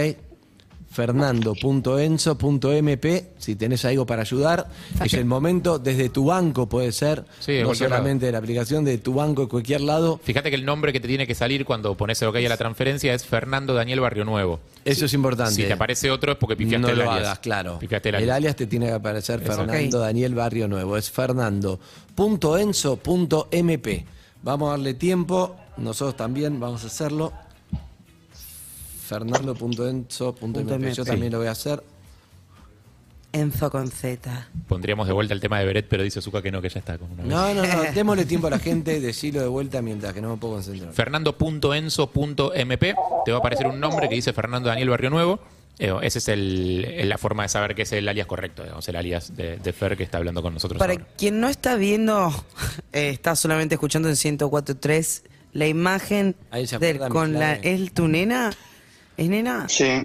Fernando.enzo.mp. 0.94 3.06
Si 3.38 3.56
tenés 3.56 3.84
algo 3.84 4.06
para 4.06 4.22
ayudar, 4.22 4.68
es 5.04 5.12
el 5.14 5.24
momento. 5.24 5.80
Desde 5.80 6.08
tu 6.08 6.26
banco 6.26 6.68
puede 6.68 6.92
ser. 6.92 7.24
Sí, 7.40 7.50
de 7.52 7.62
no 7.62 7.66
cualquier 7.68 7.88
solamente 7.90 8.26
de 8.26 8.32
la 8.32 8.38
aplicación, 8.38 8.84
de 8.84 8.98
tu 8.98 9.14
banco, 9.14 9.42
de 9.42 9.48
cualquier 9.48 9.80
lado. 9.80 10.20
Fíjate 10.22 10.50
que 10.50 10.56
el 10.56 10.64
nombre 10.64 10.92
que 10.92 11.00
te 11.00 11.08
tiene 11.08 11.26
que 11.26 11.34
salir 11.34 11.64
cuando 11.64 11.96
pones 11.96 12.22
el 12.22 12.28
OK 12.28 12.36
a 12.36 12.48
la 12.48 12.56
transferencia 12.56 13.12
es 13.12 13.26
Fernando 13.26 13.74
Daniel 13.74 13.98
Barrio 13.98 14.24
Nuevo. 14.24 14.60
Eso 14.84 15.06
es 15.06 15.14
importante. 15.14 15.54
Si 15.54 15.64
te 15.64 15.72
aparece 15.72 16.12
otro 16.12 16.30
es 16.32 16.38
porque 16.38 16.54
pifiaste 16.56 16.86
no 16.86 16.88
el 16.88 16.98
lo 16.98 17.10
alias. 17.10 17.26
hagas, 17.26 17.38
claro. 17.40 17.78
Pifiaste 17.80 18.10
el 18.10 18.14
el, 18.14 18.30
alias. 18.30 18.54
te 18.54 18.68
tiene 18.68 18.86
que 18.86 18.92
aparecer 18.92 19.40
Exacto. 19.40 19.66
Fernando. 19.66 19.98
Daniel 19.98 20.34
Barrio 20.36 20.68
Nuevo. 20.68 20.96
Es 20.96 21.10
fernando.enzo.mp. 21.10 24.04
Vamos 24.42 24.68
a 24.68 24.70
darle 24.72 24.94
tiempo. 24.94 25.56
Nosotros 25.76 26.16
también 26.16 26.60
vamos 26.60 26.84
a 26.84 26.86
hacerlo. 26.86 27.32
Fernando.enzo.mp. 29.04 30.94
Yo 30.94 31.04
Sí. 31.04 31.10
también 31.10 31.32
lo 31.32 31.38
voy 31.38 31.48
a 31.48 31.52
hacer. 31.52 31.82
Enzo 33.32 33.68
con 33.68 33.88
Z. 33.90 34.48
Pondríamos 34.68 35.08
de 35.08 35.12
vuelta 35.12 35.34
el 35.34 35.40
tema 35.40 35.58
de 35.58 35.66
Beret, 35.66 35.86
pero 35.88 36.04
dice 36.04 36.22
Zuka 36.22 36.40
que 36.40 36.52
no, 36.52 36.62
que 36.62 36.68
ya 36.68 36.78
está 36.78 36.98
con 36.98 37.10
una 37.10 37.24
vez. 37.24 37.32
No, 37.32 37.52
no, 37.52 37.66
no. 37.66 37.82
Démosle 37.92 38.26
tiempo 38.26 38.46
a 38.46 38.50
la 38.50 38.58
gente. 38.60 39.00
Decirlo 39.00 39.40
de 39.40 39.48
vuelta 39.48 39.82
mientras 39.82 40.12
que 40.14 40.20
no 40.20 40.30
me 40.30 40.36
puedo 40.36 40.54
concentrar. 40.54 40.92
Fernando.enzo.mp 40.92 42.94
te 43.24 43.30
va 43.32 43.36
a 43.36 43.40
aparecer 43.40 43.66
un 43.66 43.80
nombre 43.80 44.08
que 44.08 44.14
dice 44.14 44.32
Fernando 44.32 44.68
Daniel 44.68 44.88
Barrio 44.90 45.10
Nuevo. 45.10 45.40
Eh, 45.80 45.92
esa 46.02 46.18
es 46.20 46.28
el- 46.28 47.08
la 47.08 47.18
forma 47.18 47.42
de 47.42 47.48
saber 47.48 47.74
que 47.74 47.82
es 47.82 47.90
el 47.92 48.08
alias 48.08 48.28
correcto, 48.28 48.62
digamos, 48.62 48.88
el 48.88 48.94
alias 48.94 49.36
de, 49.36 49.56
de 49.56 49.72
Fer 49.72 49.96
que 49.96 50.04
está 50.04 50.18
hablando 50.18 50.40
con 50.40 50.54
nosotros. 50.54 50.78
Para 50.78 50.92
ahora. 50.92 51.04
quien 51.18 51.40
no 51.40 51.48
está 51.48 51.74
viendo, 51.74 52.32
eh, 52.92 53.08
está 53.08 53.34
solamente 53.34 53.74
escuchando 53.74 54.08
en 54.08 54.14
104.3 54.14 55.22
la 55.52 55.66
imagen 55.66 56.36
del- 56.78 57.00
con 57.08 57.32
la... 57.32 57.54
¿Es 57.54 57.92
tu 57.92 58.06
nena? 58.06 58.52
¿Es 59.16 59.28
nena? 59.28 59.68
Sí. 59.68 60.02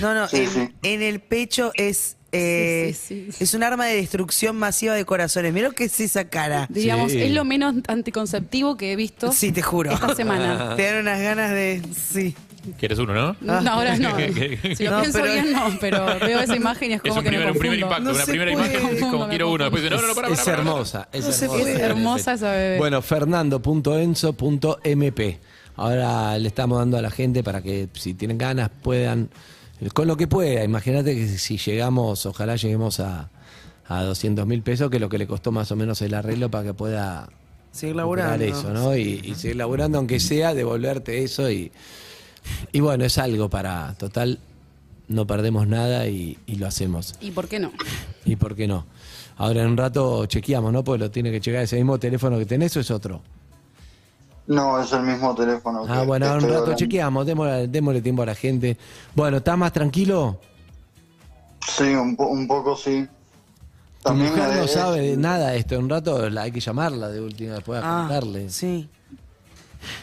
No, 0.00 0.14
no, 0.14 0.26
Sí, 0.28 0.38
en, 0.38 0.48
sí. 0.50 0.68
en 0.82 1.02
el 1.02 1.20
pecho 1.20 1.70
es... 1.74 2.16
eh, 2.32 2.92
Sí, 2.94 3.26
sí, 3.26 3.32
sí. 3.32 3.44
Es 3.44 3.54
un 3.54 3.62
arma 3.62 3.86
de 3.86 3.94
destrucción 3.96 4.56
masiva 4.56 4.94
de 4.94 5.04
corazones. 5.04 5.52
Mira 5.52 5.68
lo 5.68 5.74
que 5.74 5.84
es 5.84 6.00
esa 6.00 6.24
cara. 6.24 6.66
Digamos, 6.68 7.12
Sí. 7.12 7.22
es 7.22 7.30
lo 7.32 7.44
menos 7.44 7.74
anticonceptivo 7.86 8.76
que 8.76 8.92
he 8.92 8.96
visto 8.96 9.30
Sí, 9.32 9.52
te 9.52 9.62
juro. 9.62 9.92
esta 9.92 10.14
semana. 10.16 10.74
Te 10.76 10.82
dan 10.84 10.98
unas 11.02 11.20
ganas 11.20 11.50
de... 11.52 11.80
Sí. 11.94 12.34
¿Quieres 12.76 12.98
uno, 12.98 13.14
no? 13.14 13.36
No, 13.40 13.70
ahora 13.70 13.96
no. 13.96 14.14
Si 14.76 14.84
lo 14.84 14.90
No, 14.90 15.00
pienso 15.00 15.20
pero- 15.20 15.32
bien, 15.32 15.52
no, 15.52 15.78
pero 15.80 16.04
veo 16.20 16.40
esa 16.40 16.56
imagen 16.56 16.90
y 16.90 16.94
es 16.94 17.00
Es 17.02 17.08
como 17.08 17.20
un 17.20 17.24
que 17.24 17.28
primer, 17.30 17.46
me 17.46 17.52
un 17.52 17.58
primer 17.58 17.78
impacto, 17.78 18.04
No 18.04 18.10
una 18.10 18.24
primera 18.26 18.52
puede. 18.52 18.72
imagen, 18.74 18.96
es 18.96 19.00
como 19.04 19.28
quiero 19.28 19.50
uno, 19.50 19.64
después 19.64 19.82
dice, 19.84 19.94
no, 19.94 20.02
no, 20.02 20.08
no, 20.08 20.14
para, 20.14 20.28
es 20.28 20.46
hermosa. 20.46 21.08
Es 21.12 21.24
hermosa. 21.24 21.46
puede. 21.46 21.72
Es 21.74 21.78
hermosa 21.80 22.32
esa 22.34 22.50
bebé. 22.50 22.76
Bueno, 22.78 23.00
fernando.enzo.mp. 23.00 25.20
Ahora 25.78 26.36
le 26.38 26.48
estamos 26.48 26.78
dando 26.78 26.98
a 26.98 27.02
la 27.02 27.10
gente 27.10 27.44
para 27.44 27.62
que 27.62 27.88
si 27.94 28.12
tienen 28.12 28.36
ganas 28.36 28.68
puedan, 28.82 29.30
con 29.94 30.08
lo 30.08 30.16
que 30.16 30.26
pueda. 30.26 30.64
Imagínate 30.64 31.14
que 31.14 31.26
si 31.28 31.56
llegamos, 31.56 32.26
ojalá 32.26 32.56
lleguemos 32.56 32.98
a, 32.98 33.30
a 33.86 34.02
200 34.02 34.44
mil 34.44 34.62
pesos, 34.62 34.90
que 34.90 34.96
es 34.96 35.00
lo 35.00 35.08
que 35.08 35.18
le 35.18 35.28
costó 35.28 35.52
más 35.52 35.70
o 35.70 35.76
menos 35.76 36.02
el 36.02 36.14
arreglo 36.14 36.50
para 36.50 36.64
que 36.64 36.74
pueda 36.74 37.28
Seguir 37.70 37.94
laburando. 37.94 38.44
eso, 38.44 38.70
¿no? 38.72 38.96
Y, 38.96 39.20
y 39.22 39.34
seguir 39.36 39.56
laburando, 39.56 39.98
aunque 39.98 40.18
sea 40.18 40.52
devolverte 40.52 41.22
eso. 41.22 41.48
Y, 41.48 41.70
y 42.72 42.80
bueno, 42.80 43.04
es 43.04 43.16
algo 43.18 43.48
para, 43.48 43.94
total, 43.98 44.40
no 45.06 45.26
perdemos 45.28 45.68
nada 45.68 46.08
y, 46.08 46.38
y 46.46 46.56
lo 46.56 46.66
hacemos. 46.66 47.14
¿Y 47.20 47.30
por 47.30 47.46
qué 47.46 47.60
no? 47.60 47.72
¿Y 48.24 48.34
por 48.34 48.56
qué 48.56 48.66
no? 48.66 48.84
Ahora 49.36 49.62
en 49.62 49.68
un 49.68 49.76
rato 49.76 50.26
chequeamos, 50.26 50.72
¿no? 50.72 50.82
Porque 50.82 50.98
lo 51.04 51.10
tiene 51.12 51.30
que 51.30 51.40
checar 51.40 51.62
ese 51.62 51.76
mismo 51.76 51.98
teléfono 51.98 52.36
que 52.36 52.46
tenés 52.46 52.76
o 52.76 52.80
es 52.80 52.90
otro. 52.90 53.22
No, 54.48 54.80
es 54.80 54.90
el 54.92 55.02
mismo 55.02 55.34
teléfono. 55.34 55.84
Ah, 55.88 56.00
que- 56.00 56.06
bueno, 56.06 56.24
que 56.26 56.30
ahora 56.30 56.42
un 56.42 56.48
rato 56.48 56.58
hablando. 56.62 56.76
chequeamos, 56.78 57.26
démosle, 57.26 57.68
démosle 57.68 58.00
tiempo 58.02 58.22
a 58.22 58.26
la 58.26 58.34
gente. 58.34 58.76
Bueno, 59.14 59.36
¿estás 59.38 59.56
más 59.58 59.72
tranquilo? 59.72 60.38
Sí, 61.66 61.84
un, 61.94 62.16
po- 62.16 62.28
un 62.28 62.46
poco 62.48 62.74
sí. 62.76 63.06
Tu 64.02 64.12
mujer 64.14 64.56
no 64.56 64.62
es- 64.64 64.72
sabe 64.72 65.00
de 65.02 65.16
nada 65.16 65.48
de 65.50 65.58
esto. 65.58 65.78
Un 65.78 65.88
rato 65.90 66.30
la 66.30 66.42
hay 66.42 66.52
que 66.52 66.60
llamarla 66.60 67.08
de 67.08 67.20
última, 67.20 67.54
después 67.54 67.82
a 67.82 67.84
Ah, 67.84 68.00
contarle. 68.08 68.48
sí. 68.48 68.88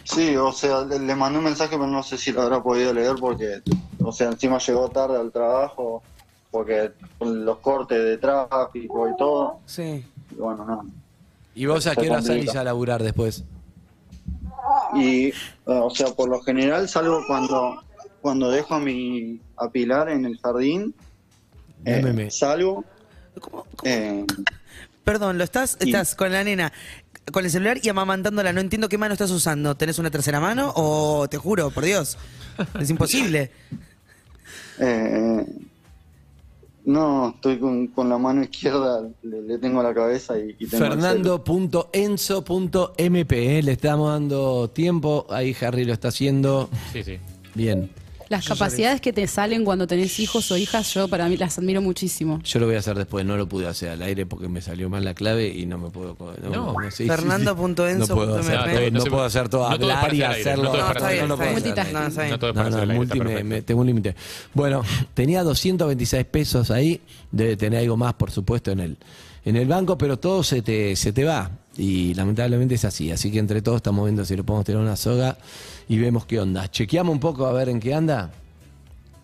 Sí, 0.04 0.36
o 0.38 0.52
sea, 0.54 0.82
le, 0.86 1.00
le 1.00 1.16
mandé 1.16 1.38
un 1.40 1.44
mensaje, 1.46 1.72
pero 1.72 1.88
no 1.88 2.02
sé 2.04 2.18
si 2.18 2.32
lo 2.32 2.44
habrá 2.44 2.62
podido 2.64 2.94
leer 2.94 3.16
porque, 3.20 3.62
o 4.02 4.12
sea, 4.12 4.28
encima 4.30 4.58
llegó 4.60 4.88
tarde 4.90 5.18
al 5.20 5.32
trabajo, 5.32 6.02
porque 6.52 6.92
con 7.18 7.44
los 7.44 7.58
cortes 7.58 7.98
de 8.02 8.18
tráfico 8.18 9.10
y 9.10 9.18
todo. 9.18 9.60
Sí. 9.66 10.06
Y 10.32 10.36
bueno, 10.36 10.64
no. 10.66 10.86
¿Y 11.56 11.66
vos 11.66 11.88
a 11.88 11.96
qué 11.96 12.02
hora 12.10 12.18
complica. 12.20 12.36
salís 12.38 12.56
a 12.56 12.64
laburar 12.64 13.02
después? 13.04 13.44
Y, 14.94 15.28
eh, 15.28 15.34
o 15.66 15.90
sea, 15.90 16.08
por 16.14 16.30
lo 16.30 16.42
general 16.42 16.88
salgo 16.88 17.22
cuando, 17.28 17.84
cuando 18.22 18.50
dejo 18.52 18.76
a 18.76 18.80
mi 18.80 19.40
a 19.58 19.70
Pilar 19.70 20.10
en 20.10 20.26
el 20.26 20.38
jardín. 20.40 20.94
eh, 21.86 22.28
salgo. 22.32 22.84
¿Cómo- 23.40 23.66
cómo? 23.76 23.82
eh, 23.84 24.26
Perdón, 25.04 25.38
lo 25.38 25.44
estás, 25.44 25.78
Y- 25.82 25.90
estás 25.90 26.16
con 26.16 26.32
la 26.32 26.44
nena, 26.44 26.74
con 27.32 27.46
el 27.46 27.52
celular 27.52 27.80
y 27.84 27.90
amamantándola. 27.90 28.54
No 28.54 28.62
entiendo 28.62 28.90
qué 28.90 28.98
mano 28.98 29.14
estás 29.14 29.30
usando. 29.32 29.76
¿Tenés 29.76 30.00
una 30.00 30.10
tercera 30.10 30.40
mano 30.40 30.72
o 30.76 31.28
te 31.30 31.38
juro, 31.38 31.70
por 31.72 31.84
Dios? 31.86 32.18
Es 32.80 32.90
imposible. 32.90 33.52
eh, 34.80 35.46
no, 36.86 37.30
estoy 37.36 37.60
con, 37.60 37.88
con 37.88 38.08
la 38.10 38.18
mano 38.18 38.44
izquierda, 38.44 39.10
le, 39.24 39.42
le 39.42 39.58
tengo 39.58 39.82
la 39.84 39.94
cabeza 39.94 40.38
y, 40.40 40.56
y 40.60 40.68
tengo 40.68 40.86
el 40.86 40.92
celu. 41.02 41.02
Fernando.enzo.mp. 41.02 43.32
¿eh? 43.32 43.64
Le 43.64 43.72
estamos 43.72 44.12
dando 44.12 44.70
tiempo. 44.70 45.26
Ahí 45.30 45.56
Harry 45.62 45.86
lo 45.86 45.94
está 45.94 46.10
haciendo. 46.10 46.70
Sí, 46.94 47.04
sí. 47.04 47.18
Bien. 47.56 47.90
Las 48.30 48.48
capacidades 48.48 49.02
que 49.02 49.14
te 49.14 49.28
salen 49.28 49.64
cuando 49.66 49.88
tenés 49.88 50.20
hijos 50.20 50.50
o 50.52 50.58
hijas, 50.58 50.94
yo 50.94 51.08
para 51.08 51.28
mí 51.30 51.38
las 51.38 51.58
admiro 51.58 51.82
muchísimo. 51.82 52.40
Yo 52.44 52.60
lo 52.60 52.66
voy 52.66 52.76
a 52.76 52.80
hacer 52.80 52.98
después. 52.98 53.26
No 53.26 53.38
lo 53.38 53.48
pude 53.48 53.68
hacer 53.68 53.90
al 53.90 54.02
aire 54.02 54.26
porque 54.26 54.48
me 54.48 54.62
salió 54.62 54.90
mal 54.90 55.04
la 55.04 55.14
clave 55.14 55.48
y 55.50 55.66
no 55.66 55.78
me 55.78 55.90
puedo. 55.90 56.16
No, 56.44 56.50
No. 56.50 56.76
sí, 56.86 56.98
sí, 56.98 57.04
sí. 57.04 57.10
Fernando.enzo.mp. 57.10 58.00
No 58.08 58.16
puedo 58.16 58.38
hacer, 58.40 58.56
No, 58.56 58.66
no 58.82 58.90
no 58.92 59.02
se- 59.02 59.10
puedo 59.10 59.24
hacer 59.24 59.50
todo. 59.50 59.68
no 59.70 59.76
hablar 59.76 60.14
y 60.14 60.22
hacerlo. 60.24 60.74
no. 60.74 60.78
No. 61.28 61.38
No 61.38 61.38
No, 62.54 63.44
no, 63.44 63.64
tengo 63.64 63.82
un 63.82 63.88
límite. 63.88 64.16
Bueno, 64.54 64.84
tenía 65.14 65.44
226 65.44 66.26
pesos 66.26 66.72
ahí, 66.72 67.02
debe 67.32 67.58
tener 67.58 67.80
algo 67.82 67.98
más, 67.98 68.14
por 68.14 68.32
supuesto, 68.32 68.72
en 68.72 68.80
el, 68.80 68.98
en 69.44 69.56
el 69.56 69.68
banco, 69.68 69.98
pero 69.98 70.18
todo 70.18 70.44
se 70.44 70.62
te, 70.62 70.96
se 70.96 71.14
te 71.14 71.24
va. 71.24 71.52
Y 71.78 72.14
lamentablemente 72.14 72.76
es 72.76 72.86
así. 72.86 73.12
Así 73.12 73.32
que 73.32 73.40
entre 73.40 73.62
todos 73.62 73.78
estamos 73.78 74.06
viendo 74.06 74.24
si 74.26 74.36
le 74.36 74.44
podemos 74.44 74.66
tener 74.66 74.82
una 74.82 74.96
soga 74.96 75.38
y 75.90 75.98
vemos 75.98 76.26
qué 76.26 76.40
onda. 76.40 76.70
Chequeamos 76.70 77.12
un 77.14 77.20
poco 77.20 77.46
a 77.46 77.52
ver 77.54 77.70
en 77.70 77.80
qué 77.80 77.94
anda. 77.94 78.32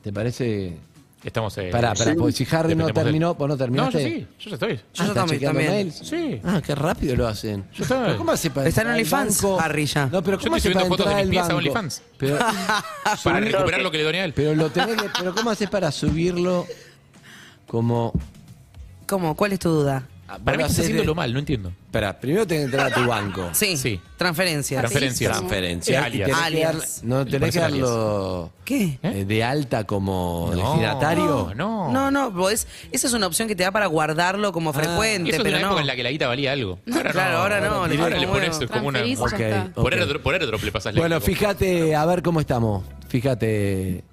¿Te 0.04 0.12
parece? 0.12 0.78
Estamos. 1.24 1.56
Eh, 1.60 1.70
Pará, 1.72 1.94
pará, 1.94 2.12
sí. 2.14 2.18
porque 2.18 2.34
si 2.34 2.48
Harry 2.56 2.76
no 2.76 2.88
de- 2.88 2.94
terminó, 2.94 3.36
¿vos 3.36 3.48
no 3.48 3.54
No, 3.54 3.58
terminaste? 3.58 4.02
yo 4.04 4.10
sí, 4.10 4.28
yo 4.40 4.50
ya 4.50 4.54
estoy. 4.56 4.76
Yo 4.76 4.82
Ah, 4.82 4.90
¿está 5.04 5.14
también, 5.14 5.28
chequeando 5.40 5.60
también. 5.62 5.88
mails? 5.88 6.02
Sí. 6.04 6.42
Ah, 6.44 6.62
qué 6.66 6.74
rápido 6.76 7.16
lo 7.16 7.28
hacen. 7.28 7.64
Yo 7.74 7.84
estoy. 7.84 8.00
Pero 8.06 8.18
¿Cómo 8.18 8.32
hace 8.32 8.50
para 8.50 8.68
Está 8.68 8.82
en 8.82 8.88
OnlyFans? 8.88 9.44
Harry, 9.60 9.86
ya. 9.86 10.06
No, 10.08 10.24
pero 10.24 10.38
Yo 10.40 10.44
¿cómo 10.46 10.58
estoy 10.58 10.72
hace 10.72 10.74
para 10.74 10.86
subiendo 10.86 10.98
fotos 10.98 11.06
de 11.06 11.12
entrar 11.12 11.16
mi 11.16 11.22
al 11.22 11.30
pieza 11.30 11.44
a 11.46 11.48
banco? 11.48 11.58
OnlyFans. 11.60 12.02
Pero, 12.18 12.38
Para 13.24 13.40
recuperar 13.40 13.82
lo 13.82 13.92
que 13.92 13.98
le 14.00 14.04
doné 14.04 14.22
a 14.22 14.26
él. 14.26 14.34
pero 14.34 14.56
lo 14.56 14.72
tenés 14.72 14.98
que, 15.00 15.10
pero 15.20 15.36
¿cómo 15.36 15.52
haces 15.52 15.70
para 15.70 15.92
subirlo 15.92 16.66
como 17.68 18.14
¿Cómo? 19.08 19.36
¿Cuál 19.36 19.54
es 19.54 19.60
tu 19.60 19.70
duda? 19.70 20.08
Ah, 20.34 20.40
Para 20.42 20.56
mí 20.58 20.64
estás 20.64 20.78
de- 20.78 20.84
haciéndolo 20.84 21.14
mal, 21.14 21.34
no 21.34 21.40
entiendo. 21.40 21.74
Espera, 21.88 22.18
primero 22.18 22.48
tenés 22.48 22.62
que 22.62 22.66
entrar 22.72 22.88
a 22.92 22.96
tu 22.96 23.06
banco. 23.06 23.50
Sí. 23.52 23.76
Sí. 23.76 24.00
Transferencias. 24.16 24.80
Transferencia. 24.80 25.30
Transferencia. 25.32 25.94
Eh, 25.94 25.98
alias. 25.98 26.28
Tenés 26.30 26.38
que 26.40 26.44
Alias. 26.46 26.96
dar- 27.02 27.06
no 27.06 27.26
tenés 27.26 27.54
que 27.54 27.60
darlo 27.60 28.52
¿Qué? 28.64 28.98
eh, 29.04 29.26
de 29.26 29.44
alta 29.44 29.84
como 29.84 30.52
No, 30.54 30.56
destinatario. 30.56 31.52
No, 31.56 31.92
No, 31.92 32.12
no, 32.12 32.32
vos- 32.32 32.66
esa 32.94 33.08
es 33.08 33.14
una 33.14 33.28
opción 33.28 33.50
que 33.50 33.56
te 33.58 33.64
da 33.64 33.72
para 33.72 33.88
guardarlo 33.88 34.54
como 34.54 34.72
frecuente, 34.72 35.32
Eso 35.32 35.40
es 35.40 35.44
de 35.44 35.50
pero 35.50 35.58
una 35.58 35.62
no. 35.62 35.68
época 35.72 35.82
en 35.82 35.88
la 35.88 35.96
que 35.98 36.04
la 36.04 36.12
guita 36.12 36.28
valía 36.28 36.54
algo. 36.54 36.80
Ahora 36.94 37.12
Claro, 37.12 37.38
ahora 37.40 37.60
no, 37.60 37.74
Ahora, 37.76 37.88
le 37.90 37.96
le 37.96 38.28
ponemos 38.28 38.30
pones 38.30 38.60
huevo. 38.60 38.72
como 38.74 38.88
una. 38.88 39.00
Transferís 39.00 39.20
y 39.20 39.22
Ok, 39.36 39.40
ya 39.40 39.66
está. 39.66 39.74
Por 39.82 39.94
airdrop, 39.94 40.22
por 40.24 40.34
airdrop 40.36 40.64
le 40.64 40.72
pasas 40.72 40.94
Bueno, 40.96 41.16
lento. 41.16 41.26
fíjate, 41.26 41.94
a 41.96 42.06
ver 42.06 42.22
cómo 42.24 42.40
estamos. 42.40 42.84
Fíjate. 43.10 44.04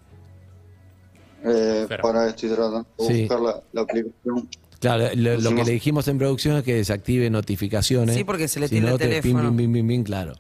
Eh, 1.45 1.79
Espera. 1.83 2.03
para 2.03 2.29
estoy 2.29 2.49
tratando 2.49 2.85
de 2.99 3.07
Sí. 3.07 3.21
buscar 3.21 3.41
la, 3.41 3.61
la 3.73 3.81
aplicación. 3.83 4.49
Claro, 4.81 5.09
lo, 5.17 5.39
lo 5.41 5.55
que 5.57 5.65
le 5.65 5.73
dijimos 5.73 6.07
en 6.09 6.19
producción 6.19 6.57
es 6.57 6.63
que 6.63 6.75
desactive 6.75 7.29
notificaciones. 7.31 8.15
Sí, 8.15 8.23
porque 8.25 8.47
se 8.47 8.61
le 8.61 8.69
Si 8.69 8.77
tiene 8.77 8.87
no, 8.89 8.93
el 8.95 8.99
te- 8.99 9.09
teléfono. 9.09 9.49
Pim, 9.49 9.57
pim, 9.57 9.57
pim, 9.57 9.73
pim, 9.73 9.89
pim, 9.89 10.05
claro. 10.05 10.35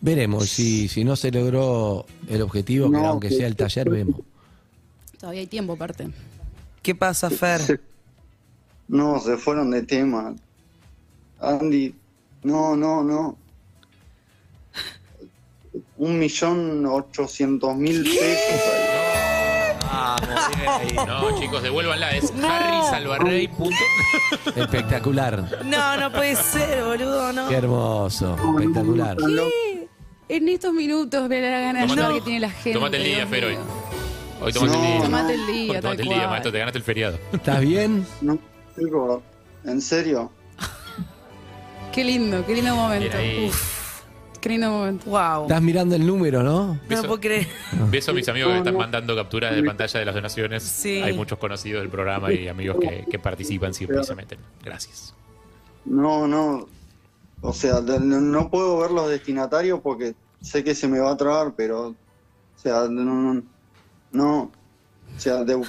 Veremos, 0.00 0.48
si, 0.48 0.86
si 0.88 1.02
no 1.02 1.16
se 1.16 1.30
logró 1.32 2.04
el 2.28 2.42
objetivo, 2.42 2.90
que 2.90 2.98
No, 2.98 3.06
aunque 3.06 3.28
que- 3.30 3.36
sea 3.36 3.46
el 3.46 3.56
taller, 3.56 3.88
vemos. 3.90 4.20
Todavía 5.18 5.40
hay 5.40 5.46
tiempo 5.46 5.72
aparte. 5.72 6.08
¿Qué 6.82 6.94
pasa, 6.94 7.30
Fer? 7.30 7.60
Se- 7.60 7.80
No, 8.86 9.18
se 9.20 9.36
fueron 9.38 9.70
de 9.70 9.82
tema. 9.82 10.34
Andy, 11.40 11.94
no, 12.42 12.76
no, 12.76 13.02
no. 13.02 13.36
Un 15.96 16.18
millón 16.18 16.86
ochocientos 16.86 17.76
mil 17.76 18.02
pesos. 18.04 18.97
No, 21.06 21.38
chicos, 21.40 21.62
devuélvanla. 21.62 22.10
Es 22.16 22.32
harrysalvarrey. 22.32 23.50
Espectacular. 24.56 25.44
No, 25.64 25.96
no 25.96 26.12
puede 26.12 26.36
ser, 26.36 26.84
boludo, 26.84 27.32
no. 27.32 27.48
Qué 27.48 27.56
hermoso. 27.56 28.36
Espectacular. 28.58 29.16
¿Qué? 29.16 29.88
En 30.28 30.48
estos 30.48 30.72
minutos 30.74 31.28
me 31.28 31.40
da 31.40 31.50
la 31.50 31.60
gana 31.60 31.80
de 31.80 31.86
Tomate- 31.86 32.00
saber 32.02 32.16
que 32.16 32.20
tiene 32.24 32.40
la 32.40 32.50
gente. 32.50 32.72
Tomate 32.72 32.96
el 32.98 33.04
día, 33.04 33.16
Dios 33.16 33.28
Fer, 33.30 33.44
hoy. 33.44 33.50
mío. 33.52 33.60
Hoy 34.40 34.52
tomate 34.52 34.72
el 34.76 34.80
No. 34.80 34.86
día. 34.86 35.02
Tomate 35.02 35.32
el 35.34 35.46
día, 35.46 35.62
Hoy 35.62 35.68
tal 35.72 35.80
tomate 35.82 36.02
el 36.02 36.08
día, 36.08 36.16
cual. 36.18 36.30
maestro. 36.30 36.52
Te 36.52 36.58
ganaste 36.58 36.78
el 36.78 36.84
feriado. 36.84 37.18
¿Estás 37.32 37.60
bien? 37.60 38.06
No, 38.20 38.38
chico, 38.78 39.22
en 39.64 39.80
serio. 39.80 40.30
Qué 41.92 42.04
lindo, 42.04 42.44
qué 42.46 42.54
lindo 42.54 42.76
momento. 42.76 43.16
Bien 43.16 43.16
ahí. 43.18 43.46
Uf, 43.48 43.77
qué 44.40 44.48
lindo 44.50 44.70
momento. 44.70 45.04
Wow. 45.10 45.42
Estás 45.42 45.62
mirando 45.62 45.94
el 45.96 46.06
número, 46.06 46.42
¿no? 46.42 46.78
No 46.88 47.02
puedo 47.02 47.20
creer. 47.20 47.46
Beso 47.90 48.10
a 48.10 48.14
mis 48.14 48.28
amigos 48.28 48.52
que 48.52 48.58
están 48.58 48.76
mandando 48.76 49.14
capturas 49.16 49.54
de 49.54 49.62
pantalla 49.62 50.00
de 50.00 50.06
las 50.06 50.14
donaciones. 50.14 50.62
Sí. 50.62 51.00
Hay 51.02 51.14
muchos 51.14 51.38
conocidos 51.38 51.82
del 51.82 51.90
programa 51.90 52.32
y 52.32 52.48
amigos 52.48 52.76
que, 52.80 53.04
que 53.10 53.18
participan 53.18 53.74
siempre 53.74 54.00
y 54.00 54.04
se 54.04 54.14
meten. 54.14 54.38
Gracias. 54.64 55.14
No, 55.84 56.26
no. 56.26 56.66
O 57.40 57.52
sea, 57.52 57.80
no, 57.80 58.20
no 58.20 58.50
puedo 58.50 58.78
ver 58.78 58.90
los 58.90 59.08
destinatarios 59.08 59.80
porque 59.80 60.14
sé 60.40 60.64
que 60.64 60.74
se 60.74 60.88
me 60.88 60.98
va 60.98 61.12
a 61.12 61.16
trabar, 61.16 61.52
pero. 61.56 61.88
O 61.88 61.94
sea, 62.56 62.86
no. 62.88 63.04
No. 63.04 63.42
no. 64.12 64.50
O 65.16 65.20
sea, 65.20 65.44
de- 65.44 65.62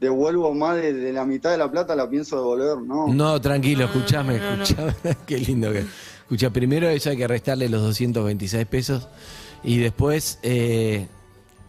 devuelvo 0.00 0.54
más 0.54 0.76
de, 0.76 0.92
de 0.92 1.12
la 1.12 1.24
mitad 1.24 1.50
de 1.50 1.58
la 1.58 1.70
plata, 1.70 1.96
la 1.96 2.08
pienso 2.08 2.36
devolver, 2.36 2.78
¿no? 2.86 3.08
No, 3.12 3.40
tranquilo, 3.40 3.86
escúchame, 3.86 4.36
escúchame. 4.36 4.94
Qué 5.26 5.38
lindo 5.38 5.72
que. 5.72 5.84
Escucha, 6.28 6.50
primero 6.50 6.88
eso 6.90 7.08
hay 7.10 7.16
que 7.16 7.26
restarle 7.26 7.68
los 7.70 7.80
226 7.82 8.66
pesos 8.66 9.08
y 9.64 9.78
después 9.78 10.38
eh, 10.42 11.06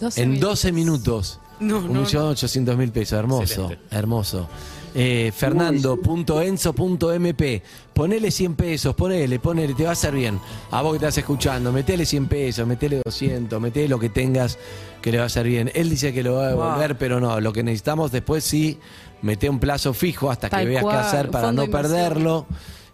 12 0.01 0.21
en 0.21 0.29
minutos. 0.31 0.49
12 0.49 0.71
minutos. 0.73 1.39
No, 1.61 1.77
un 1.79 1.93
no. 1.93 2.01
millón 2.01 2.25
ochocientos 2.27 2.75
mil 2.77 2.91
pesos, 2.91 3.17
hermoso, 3.19 3.43
Excelente. 3.43 3.79
hermoso. 3.95 4.49
Eh, 4.95 5.31
Fernando.enzo.mp, 5.35 7.61
ponele 7.93 8.31
100 8.31 8.55
pesos, 8.55 8.95
ponele, 8.95 9.39
ponele, 9.39 9.73
te 9.73 9.83
va 9.83 9.89
a 9.89 9.93
hacer 9.93 10.13
bien. 10.13 10.39
A 10.71 10.81
vos 10.81 10.91
que 10.93 10.97
estás 10.97 11.17
escuchando, 11.17 11.71
metele 11.71 12.05
100 12.05 12.27
pesos, 12.27 12.67
metele 12.67 13.01
200, 13.05 13.61
metele 13.61 13.87
lo 13.87 13.99
que 13.99 14.09
tengas 14.09 14.57
que 15.01 15.11
le 15.11 15.17
va 15.19 15.23
a 15.25 15.27
hacer 15.27 15.45
bien. 15.47 15.71
Él 15.73 15.89
dice 15.89 16.13
que 16.13 16.23
lo 16.23 16.35
va 16.35 16.49
a 16.49 16.53
Wow. 16.55 16.63
devolver, 16.65 16.97
pero 16.97 17.19
no, 17.19 17.39
lo 17.39 17.53
que 17.53 17.63
necesitamos 17.63 18.11
después 18.11 18.43
sí, 18.43 18.79
mete 19.21 19.49
un 19.49 19.59
plazo 19.59 19.93
fijo 19.93 20.31
hasta 20.31 20.49
Tal 20.49 20.63
que 20.63 20.69
veas 20.69 20.83
cual, 20.83 20.97
qué 20.97 21.01
hacer 21.07 21.29
para 21.31 21.51
no 21.51 21.61
de 21.61 21.67
inversión. 21.67 21.93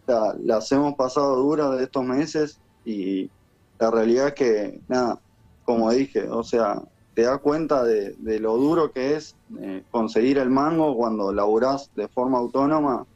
la, 0.07 0.37
las 0.43 0.71
hemos 0.73 0.95
pasado 0.95 1.37
duras 1.37 1.77
de 1.79 1.85
estos 1.85 2.05
meses 2.05 2.62
y 2.85 3.33
la 3.79 3.91
realidad 3.91 4.29
es 4.29 4.35
que, 4.35 4.81
nada, 4.88 5.21
como 5.62 5.91
dije, 5.93 6.29
o 6.29 6.43
sea, 6.45 6.81
te 7.15 7.23
das 7.23 7.41
cuenta 7.41 7.85
de, 7.85 8.15
de 8.19 8.41
lo 8.41 8.57
duro 8.57 8.93
que 8.93 9.17
es 9.17 9.38
eh, 9.61 9.85
conseguir 9.91 10.38
el 10.38 10.51
mango 10.51 10.97
cuando 10.97 11.33
laburás 11.33 11.91
de 11.95 12.09
forma 12.09 12.38
autónoma, 12.38 13.07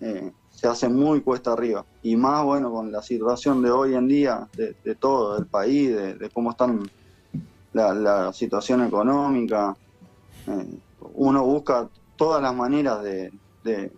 eh, 0.00 0.32
se 0.60 0.68
hace 0.68 0.90
muy 0.90 1.22
cuesta 1.22 1.54
arriba. 1.54 1.86
Y 2.02 2.16
más, 2.16 2.44
bueno, 2.44 2.70
con 2.70 2.92
la 2.92 3.00
situación 3.00 3.62
de 3.62 3.70
hoy 3.70 3.94
en 3.94 4.06
día, 4.06 4.46
de, 4.52 4.94
todo, 4.96 5.36
del 5.36 5.46
país, 5.46 5.96
de, 5.96 6.30
cómo 6.34 6.50
están 6.50 6.90
la, 7.72 7.94
la 7.94 8.32
situación 8.34 8.84
económica, 8.84 9.74
eh, 10.46 10.78
uno 11.14 11.44
busca 11.46 11.88
todas 12.14 12.42
las 12.42 12.54
maneras 12.54 13.02
de, 13.02 13.32
de- 13.64 13.90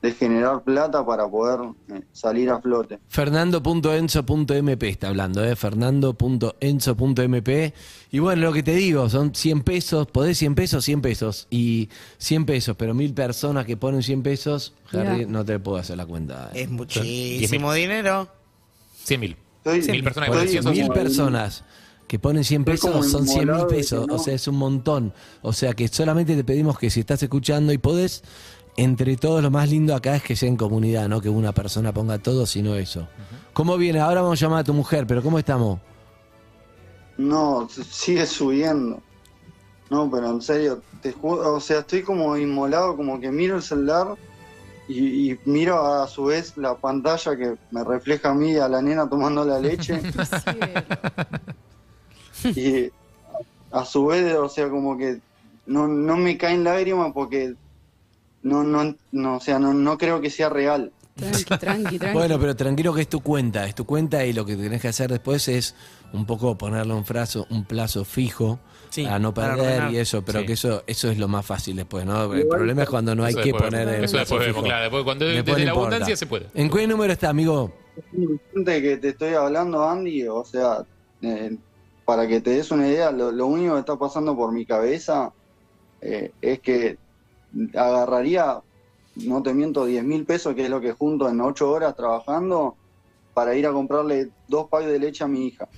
de 0.00 0.12
generar 0.12 0.62
plata 0.62 1.04
para 1.04 1.28
poder 1.28 1.58
eh, 1.88 2.02
salir 2.12 2.48
a 2.50 2.60
flote. 2.60 3.00
Fernando.enzo.mp 3.08 4.82
está 4.84 5.08
hablando, 5.08 5.44
¿eh? 5.44 5.56
Fernando.enzo.mp. 5.56 7.74
Y 8.12 8.20
bueno, 8.20 8.42
lo 8.42 8.52
que 8.52 8.62
te 8.62 8.76
digo, 8.76 9.10
son 9.10 9.34
100 9.34 9.62
pesos, 9.62 10.06
podés 10.06 10.38
100 10.38 10.54
pesos, 10.54 10.84
100 10.84 11.02
pesos. 11.02 11.48
Y 11.50 11.88
100 12.18 12.46
pesos, 12.46 12.76
pero 12.76 12.94
mil 12.94 13.12
personas 13.12 13.66
que 13.66 13.76
ponen 13.76 14.04
100 14.04 14.22
pesos, 14.22 14.72
Harry, 14.92 15.26
no 15.26 15.44
te 15.44 15.58
puedo 15.58 15.78
hacer 15.78 15.96
la 15.96 16.06
cuenta. 16.06 16.52
Es 16.54 16.70
muchísimo 16.70 17.72
dinero. 17.72 18.28
100 19.04 19.20
mil. 19.20 19.36
Mil 19.64 20.04
personas 20.04 20.30
que 20.30 20.36
estoy 20.36 20.56
eso, 20.56 20.62
ponen 20.62 20.76
100 20.76 20.86
mil 20.86 20.92
personas 20.92 21.64
que 22.08 22.18
ponen 22.18 22.42
100 22.42 22.62
Estoy 22.62 22.74
pesos 22.74 23.10
son 23.10 23.28
100 23.28 23.52
mil 23.52 23.66
pesos. 23.66 24.08
no. 24.08 24.14
O 24.14 24.18
sea, 24.18 24.34
es 24.34 24.48
un 24.48 24.56
montón. 24.56 25.12
O 25.42 25.52
sea, 25.52 25.74
que 25.74 25.86
solamente 25.88 26.34
te 26.34 26.42
pedimos 26.42 26.78
que 26.78 26.90
si 26.90 27.00
estás 27.00 27.22
escuchando 27.22 27.72
y 27.72 27.78
podés, 27.78 28.24
entre 28.78 29.16
todos 29.16 29.42
lo 29.42 29.50
más 29.50 29.68
lindo 29.68 29.92
acá 29.92 30.14
es 30.14 30.22
que 30.22 30.36
sea 30.36 30.48
en 30.48 30.56
comunidad, 30.56 31.08
no 31.08 31.20
que 31.20 31.28
una 31.28 31.50
persona 31.50 31.92
ponga 31.92 32.18
todo, 32.18 32.46
sino 32.46 32.76
eso. 32.76 33.08
¿Cómo 33.52 33.76
viene? 33.76 33.98
Ahora 33.98 34.22
vamos 34.22 34.40
a 34.40 34.44
llamar 34.44 34.60
a 34.60 34.64
tu 34.64 34.72
mujer, 34.72 35.04
pero 35.04 35.20
¿cómo 35.20 35.36
estamos? 35.36 35.80
No, 37.16 37.68
sigue 37.68 38.24
subiendo. 38.24 39.02
No, 39.90 40.08
pero 40.08 40.30
en 40.30 40.40
serio, 40.40 40.80
te 41.02 41.10
juro, 41.10 41.54
o 41.54 41.60
sea, 41.60 41.80
estoy 41.80 42.04
como 42.04 42.36
inmolado, 42.36 42.96
como 42.96 43.18
que 43.18 43.32
miro 43.32 43.56
el 43.56 43.62
celular 43.62 44.14
y, 44.86 45.32
y 45.32 45.38
miro 45.44 45.84
a 45.84 46.06
su 46.06 46.26
vez 46.26 46.56
la 46.56 46.76
pantalla 46.76 47.36
que 47.36 47.56
me 47.72 47.82
refleja 47.82 48.30
a 48.30 48.34
mí 48.34 48.52
y 48.52 48.58
a 48.58 48.68
la 48.68 48.80
nena 48.80 49.08
tomando 49.08 49.44
la 49.44 49.58
leche 49.58 50.00
y 52.44 52.92
a 53.72 53.84
su 53.84 54.06
vez, 54.06 54.36
o 54.36 54.48
sea, 54.48 54.70
como 54.70 54.96
que 54.96 55.18
no, 55.66 55.88
no 55.88 56.16
me 56.16 56.38
caen 56.38 56.62
lágrimas 56.62 57.10
porque 57.12 57.56
no, 58.42 58.62
no, 58.62 58.94
no, 59.12 59.36
o 59.36 59.40
sea, 59.40 59.58
no, 59.58 59.72
no 59.74 59.98
creo 59.98 60.20
que 60.20 60.30
sea 60.30 60.48
real. 60.48 60.92
Tranqui, 61.16 61.44
tranqui, 61.44 61.98
tranqui. 61.98 62.14
Bueno, 62.18 62.38
pero 62.38 62.54
tranquilo 62.56 62.94
que 62.94 63.00
es 63.02 63.08
tu 63.08 63.20
cuenta, 63.20 63.66
es 63.66 63.74
tu 63.74 63.84
cuenta 63.84 64.24
y 64.24 64.32
lo 64.32 64.44
que 64.46 64.56
tenés 64.56 64.80
que 64.80 64.88
hacer 64.88 65.10
después 65.10 65.48
es 65.48 65.74
un 66.12 66.24
poco 66.26 66.56
ponerle 66.56 66.94
un 66.94 67.04
plazo, 67.04 67.46
un 67.50 67.64
plazo 67.64 68.04
fijo 68.04 68.60
Sí, 68.90 69.04
para 69.04 69.18
no 69.18 69.34
perder 69.34 69.90
y 69.92 69.98
eso, 69.98 70.22
pero 70.24 70.40
Sí. 70.40 70.46
que 70.46 70.52
eso 70.54 70.82
eso 70.86 71.10
es 71.10 71.18
lo 71.18 71.28
más 71.28 71.44
fácil 71.44 71.76
después, 71.76 72.06
¿no? 72.06 72.32
El 72.32 72.46
problema 72.48 72.84
es 72.84 72.88
cuando 72.88 73.14
no 73.14 73.24
hay 73.24 73.32
Eso 73.32 73.40
que 73.42 73.46
después 73.52 73.64
poner 73.70 73.88
el 73.88 74.04
Eso 74.04 74.16
después 74.16 74.40
vemos, 74.40 74.54
fijo. 74.56 74.64
claro. 74.64 74.82
Después 74.84 75.04
cuando- 75.04 75.24
Después 75.26 75.44
desde 75.44 75.58
la 75.64 75.70
importa. 75.72 75.88
abundancia 75.88 76.16
se 76.16 76.26
puede. 76.26 76.46
¿En 76.54 76.70
qué 76.70 76.86
número 76.86 77.12
está, 77.12 77.28
amigo? 77.30 77.72
de 78.54 78.80
que 78.82 78.96
te 78.98 79.08
estoy 79.08 79.34
hablando, 79.34 79.86
Andy, 79.86 80.26
o 80.28 80.44
sea, 80.44 80.84
eh, 81.20 81.56
para 82.04 82.26
que 82.28 82.40
te 82.40 82.50
des 82.50 82.70
una 82.70 82.86
idea, 82.88 83.10
lo, 83.10 83.32
lo 83.32 83.46
único 83.46 83.74
que 83.74 83.80
está 83.80 83.96
pasando 83.96 84.36
por 84.36 84.52
mi 84.52 84.64
cabeza 84.64 85.32
eh, 86.00 86.30
es 86.40 86.60
que 86.60 86.96
agarraría, 87.74 88.60
no 89.16 89.42
te 89.42 89.54
miento, 89.54 89.84
10 89.86 90.04
mil 90.04 90.24
pesos, 90.26 90.54
que 90.54 90.64
es 90.64 90.70
lo 90.70 90.80
que 90.80 90.92
junto 90.92 91.28
en 91.28 91.40
8 91.40 91.70
horas 91.70 91.96
trabajando, 91.96 92.76
para 93.34 93.54
ir 93.56 93.66
a 93.66 93.72
comprarle 93.72 94.32
dos 94.48 94.68
pagos 94.68 94.88
de 94.88 94.98
leche 94.98 95.24
a 95.24 95.28
mi 95.28 95.46
hija. 95.46 95.68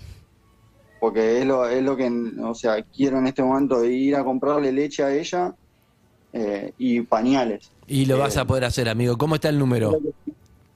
Porque 0.98 1.40
es 1.40 1.46
lo, 1.46 1.66
es 1.68 1.82
lo 1.82 1.96
que, 1.96 2.10
o 2.42 2.54
sea, 2.54 2.82
quiero 2.84 3.18
en 3.18 3.26
este 3.26 3.42
momento 3.42 3.84
ir 3.84 4.16
a 4.16 4.24
comprarle 4.24 4.72
leche 4.72 5.02
a 5.02 5.14
ella 5.14 5.54
eh, 6.32 6.74
y 6.78 7.02
pañales. 7.02 7.72
Y 7.86 8.06
lo 8.06 8.16
Eh, 8.16 8.18
vas 8.18 8.36
a 8.36 8.46
poder 8.46 8.64
hacer, 8.64 8.88
amigo. 8.88 9.16
¿Cómo 9.18 9.36
está 9.36 9.48
el 9.48 9.58
número? 9.58 10.02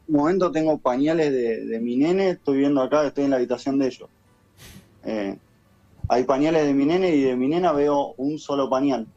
momento 0.06 0.50
tengo 0.52 0.78
pañales 0.78 1.32
de, 1.32 1.64
de 1.66 1.80
mi 1.80 1.96
nene, 1.96 2.30
estoy 2.30 2.58
viendo 2.58 2.82
acá, 2.82 3.06
estoy 3.06 3.24
en 3.24 3.30
la 3.30 3.36
habitación 3.36 3.78
de 3.78 3.86
ellos. 3.88 4.10
Eh, 5.04 5.38
hay 6.08 6.24
pañales 6.24 6.66
de 6.66 6.74
mi 6.74 6.86
nene 6.86 7.10
y 7.16 7.22
de 7.22 7.36
mi 7.36 7.48
nena 7.48 7.72
veo 7.72 8.14
un 8.16 8.38
solo 8.38 8.68
pañal. 8.70 9.13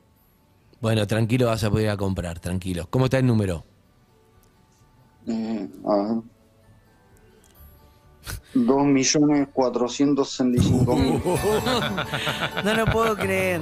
Bueno, 0.79 1.07
tranquilo, 1.07 1.47
vas 1.47 1.63
a 1.63 1.69
poder 1.69 1.85
ir 1.85 1.89
a 1.91 1.97
comprar, 1.97 2.39
tranquilo. 2.39 2.87
¿Cómo 2.89 3.05
está 3.05 3.17
el 3.17 3.25
número? 3.25 3.65
Eh, 5.27 5.69
a 5.85 5.95
ver. 5.95 6.23
Dos 8.53 8.85
millones 8.85 9.47
cuatrocientos 9.53 10.29
sesenta 10.29 10.61
y 10.61 10.63
cinco 10.65 10.95
mil. 10.95 11.21
No 12.63 12.73
lo 12.73 12.85
puedo 12.85 13.15
creer. 13.15 13.61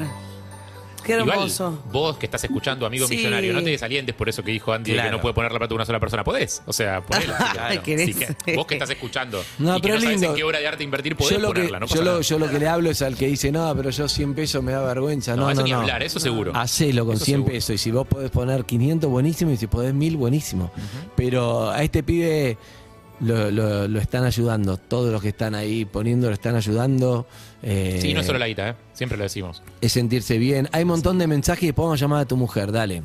Qué 1.06 1.14
Igual, 1.14 1.30
hermoso. 1.30 1.84
vos 1.92 2.18
que 2.18 2.26
estás 2.26 2.44
escuchando, 2.44 2.86
amigo 2.86 3.08
Sí. 3.08 3.18
millonario, 3.18 3.54
no 3.54 3.62
te 3.64 3.70
desalientes 3.70 4.16
por 4.16 4.28
eso 4.28 4.44
que 4.44 4.52
dijo 4.52 4.74
Andy 4.74 4.92
de 4.92 4.96
que 4.98 5.02
Claro. 5.04 5.18
no 5.18 5.22
puede 5.22 5.36
poner 5.36 5.52
la 5.52 5.60
plata 5.60 5.70
de 5.70 5.76
una 5.76 5.86
sola 5.86 6.00
persona. 6.00 6.24
Podés. 6.24 6.64
O 6.66 6.74
sea, 6.74 7.02
ponela. 7.02 7.80
Querés. 7.84 8.16
Sí 8.16 8.26
que- 8.44 8.56
vos 8.56 8.66
que 8.66 8.74
estás 8.76 8.90
escuchando 8.90 9.44
No, 9.60 9.74
y 9.78 9.82
que 9.82 9.82
pero 9.84 9.96
no 9.96 10.02
sabes 10.02 10.16
lindo. 10.16 10.30
en 10.32 10.36
qué 10.36 10.44
obra 10.44 10.60
de 10.60 10.68
arte 10.68 10.84
invertir, 10.84 11.16
podés 11.16 11.34
Yo 11.36 11.40
lo, 11.40 11.50
que, 11.54 11.60
ponerla. 11.60 11.80
No 11.80 11.86
yo, 11.86 12.02
lo, 12.02 12.22
yo 12.22 12.40
lo 12.40 12.50
que 12.50 12.58
le 12.60 12.68
hablo 12.68 12.90
es 12.90 13.02
al 13.04 13.16
que 13.16 13.28
dice, 13.28 13.52
no, 13.52 13.72
pero 13.76 13.92
yo 13.92 14.08
100 14.10 14.34
pesos 14.34 14.64
me 14.64 14.72
da 14.72 14.82
vergüenza. 14.82 15.32
No, 15.36 15.42
No, 15.42 15.46
no, 15.46 15.52
eso 15.52 15.62
no. 15.62 15.66
ni 15.68 15.72
hablar, 15.74 16.02
eso 16.02 16.20
seguro. 16.20 16.52
Hacelo 16.56 17.06
con 17.06 17.16
Eso 17.16 17.26
100 17.26 17.38
seguro. 17.38 17.54
pesos. 17.54 17.76
Y 17.76 17.78
si 17.78 17.92
vos 17.92 18.08
podés 18.08 18.32
poner 18.32 18.66
500, 18.66 19.10
buenísimo. 19.10 19.52
Y 19.52 19.58
si 19.58 19.68
podés 19.68 19.94
1000, 19.94 20.18
buenísimo. 20.18 20.72
Pero 21.16 21.70
a 21.70 21.84
este 21.84 22.02
pibe 22.04 22.58
lo, 23.22 23.50
lo- 23.52 23.88
lo 23.88 24.00
están 24.00 24.24
ayudando. 24.26 24.78
Todos 24.78 25.12
los 25.12 25.22
que 25.22 25.30
están 25.30 25.56
ahí 25.56 25.86
poniendo 25.86 26.28
lo 26.28 26.34
están 26.34 26.56
ayudando. 26.56 27.26
Eh, 27.64 28.00
Sí, 28.02 28.14
no 28.14 28.20
es 28.22 28.26
solo 28.26 28.40
la 28.40 28.48
guita, 28.48 28.70
¿eh? 28.70 28.76
Siempre 28.94 29.18
lo 29.18 29.24
decimos. 29.24 29.62
Es 29.82 29.92
sentirse 29.92 30.38
bien. 30.38 30.68
Hay 30.72 30.84
un 30.84 30.90
montón 30.90 31.18
de 31.18 31.28
mensajes 31.28 31.64
y 31.64 31.68
después 31.68 31.86
vamos 31.86 32.02
a 32.02 32.06
llamar 32.06 32.22
a 32.22 32.26
tu 32.26 32.38
mujer. 32.38 32.72
Dale. 32.72 33.04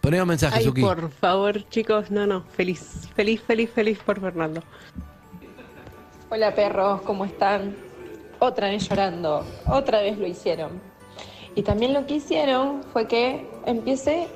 Ponemos 0.00 0.26
mensajes, 0.26 0.58
Ay, 0.60 0.64
Suki. 0.64 0.80
por 0.80 1.10
favor, 1.10 1.68
chicos, 1.68 2.10
no, 2.10 2.26
no, 2.26 2.42
feliz, 2.56 3.08
feliz, 3.14 3.42
feliz, 3.42 3.70
feliz 3.70 3.98
por 3.98 4.18
Fernando. 4.20 4.62
Hola 6.30 6.54
perros, 6.54 7.02
¿cómo 7.02 7.26
están? 7.26 7.76
Otra 8.38 8.68
vez 8.70 8.88
llorando, 8.88 9.44
otra 9.66 10.00
vez 10.00 10.16
lo 10.18 10.26
hicieron. 10.26 10.80
Y 11.54 11.62
también 11.62 11.92
lo 11.92 12.06
que 12.06 12.14
hicieron 12.14 12.82
fue 12.94 13.06
que 13.06 13.46
empiece 13.66 14.28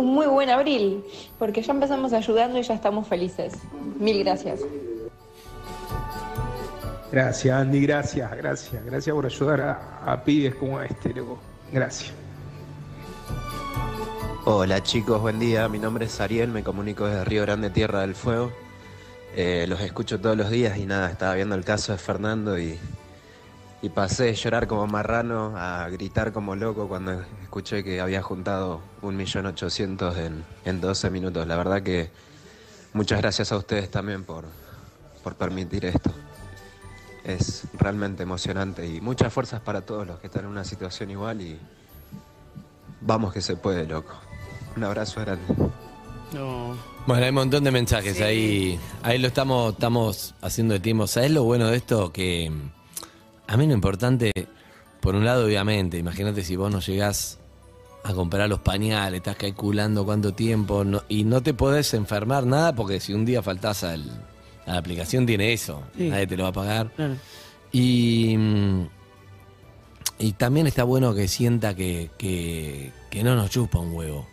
un 0.00 0.14
muy 0.14 0.26
buen 0.26 0.50
abril, 0.50 1.04
porque 1.38 1.62
ya 1.62 1.72
empezamos 1.72 2.12
ayudando 2.12 2.58
y 2.58 2.62
ya 2.62 2.74
estamos 2.74 3.06
felices. 3.06 3.54
Mil 3.98 4.24
gracias. 4.24 4.60
Gracias, 7.12 7.54
Andy, 7.54 7.80
gracias, 7.82 8.36
gracias. 8.36 8.84
Gracias 8.84 9.14
por 9.14 9.26
ayudar 9.26 9.60
a, 9.60 10.12
a 10.12 10.24
pibes 10.24 10.54
como 10.54 10.80
este, 10.80 11.12
loco. 11.12 11.38
Gracias. 11.72 12.12
Hola 14.44 14.82
chicos, 14.82 15.20
buen 15.20 15.38
día. 15.38 15.68
Mi 15.68 15.78
nombre 15.78 16.06
es 16.06 16.20
Ariel, 16.20 16.50
me 16.50 16.62
comunico 16.62 17.06
desde 17.06 17.24
Río 17.24 17.42
Grande, 17.42 17.70
Tierra 17.70 18.00
del 18.00 18.14
Fuego. 18.14 18.50
Eh, 19.36 19.66
los 19.68 19.80
escucho 19.80 20.20
todos 20.20 20.36
los 20.36 20.50
días 20.50 20.78
y 20.78 20.86
nada, 20.86 21.10
estaba 21.10 21.34
viendo 21.34 21.54
el 21.54 21.64
caso 21.64 21.92
de 21.92 21.98
Fernando 21.98 22.58
y, 22.58 22.78
y 23.82 23.88
pasé 23.88 24.24
de 24.24 24.34
llorar 24.34 24.66
como 24.66 24.86
marrano 24.86 25.54
a 25.56 25.88
gritar 25.88 26.32
como 26.32 26.54
loco 26.54 26.86
cuando 26.88 27.22
escuché 27.42 27.82
que 27.82 28.00
había 28.00 28.22
juntado 28.22 28.80
un 29.00 29.16
millón 29.16 29.46
ochocientos 29.46 30.16
en, 30.18 30.44
en 30.64 30.80
12 30.80 31.10
minutos. 31.10 31.46
La 31.46 31.56
verdad 31.56 31.82
que 31.82 32.10
muchas 32.92 33.20
gracias 33.20 33.52
a 33.52 33.56
ustedes 33.56 33.90
también 33.90 34.24
por, 34.24 34.44
por 35.22 35.34
permitir 35.34 35.86
esto. 35.86 36.10
Es 37.24 37.64
realmente 37.74 38.22
emocionante 38.22 38.86
y 38.86 39.00
muchas 39.00 39.32
fuerzas 39.32 39.60
para 39.60 39.80
todos 39.82 40.06
los 40.06 40.18
que 40.20 40.26
están 40.26 40.44
en 40.44 40.50
una 40.50 40.64
situación 40.64 41.10
igual 41.10 41.40
y 41.40 41.58
vamos 43.00 43.32
que 43.32 43.40
se 43.40 43.56
puede, 43.56 43.86
loco. 43.86 44.12
Un 44.76 44.84
abrazo 44.84 45.20
grande. 45.20 45.44
No. 46.32 46.76
Bueno, 47.06 47.22
hay 47.24 47.30
un 47.30 47.34
montón 47.34 47.64
de 47.64 47.70
mensajes 47.70 48.20
ahí. 48.20 48.78
Ahí 49.02 49.18
lo 49.18 49.28
estamos, 49.28 49.72
estamos 49.72 50.34
haciendo 50.42 50.74
de 50.74 50.80
tiempo. 50.80 51.06
¿Sabes 51.06 51.30
lo 51.30 51.44
bueno 51.44 51.68
de 51.68 51.76
esto? 51.76 52.12
Que 52.12 52.52
a 53.52 53.56
mí 53.56 53.66
lo 53.66 53.74
importante, 53.74 54.32
por 55.00 55.14
un 55.14 55.24
lado, 55.24 55.44
obviamente, 55.46 55.98
imagínate 55.98 56.44
si 56.44 56.56
vos 56.56 56.70
no 56.72 56.80
llegás 56.80 57.38
a 58.04 58.14
comprar 58.14 58.48
los 58.48 58.60
pañales, 58.60 59.18
estás 59.18 59.36
calculando 59.36 60.04
cuánto 60.04 60.32
tiempo 60.32 60.84
no- 60.84 61.02
y 61.08 61.24
no 61.24 61.42
te 61.42 61.52
podés 61.52 61.92
enfermar 61.94 62.46
nada 62.46 62.74
porque 62.74 63.00
si 63.00 63.12
un 63.12 63.24
día 63.24 63.42
faltás 63.42 63.84
al, 63.84 64.02
a 64.66 64.72
la 64.72 64.78
aplicación 64.78 65.26
tiene 65.26 65.52
eso, 65.52 65.82
Sí. 65.96 66.08
nadie 66.08 66.26
te 66.26 66.36
lo 66.36 66.44
va 66.44 66.48
a 66.50 66.52
pagar. 66.52 66.90
Claro. 66.96 67.16
Y, 67.72 68.36
y 70.18 70.32
también 70.32 70.66
está 70.66 70.84
bueno 70.84 71.14
que 71.14 71.28
sienta 71.28 71.74
que, 71.74 72.10
que, 72.18 72.92
que 73.10 73.22
no 73.22 73.34
nos 73.36 73.50
chupa 73.50 73.78
un 73.78 73.92
huevo. 73.92 74.26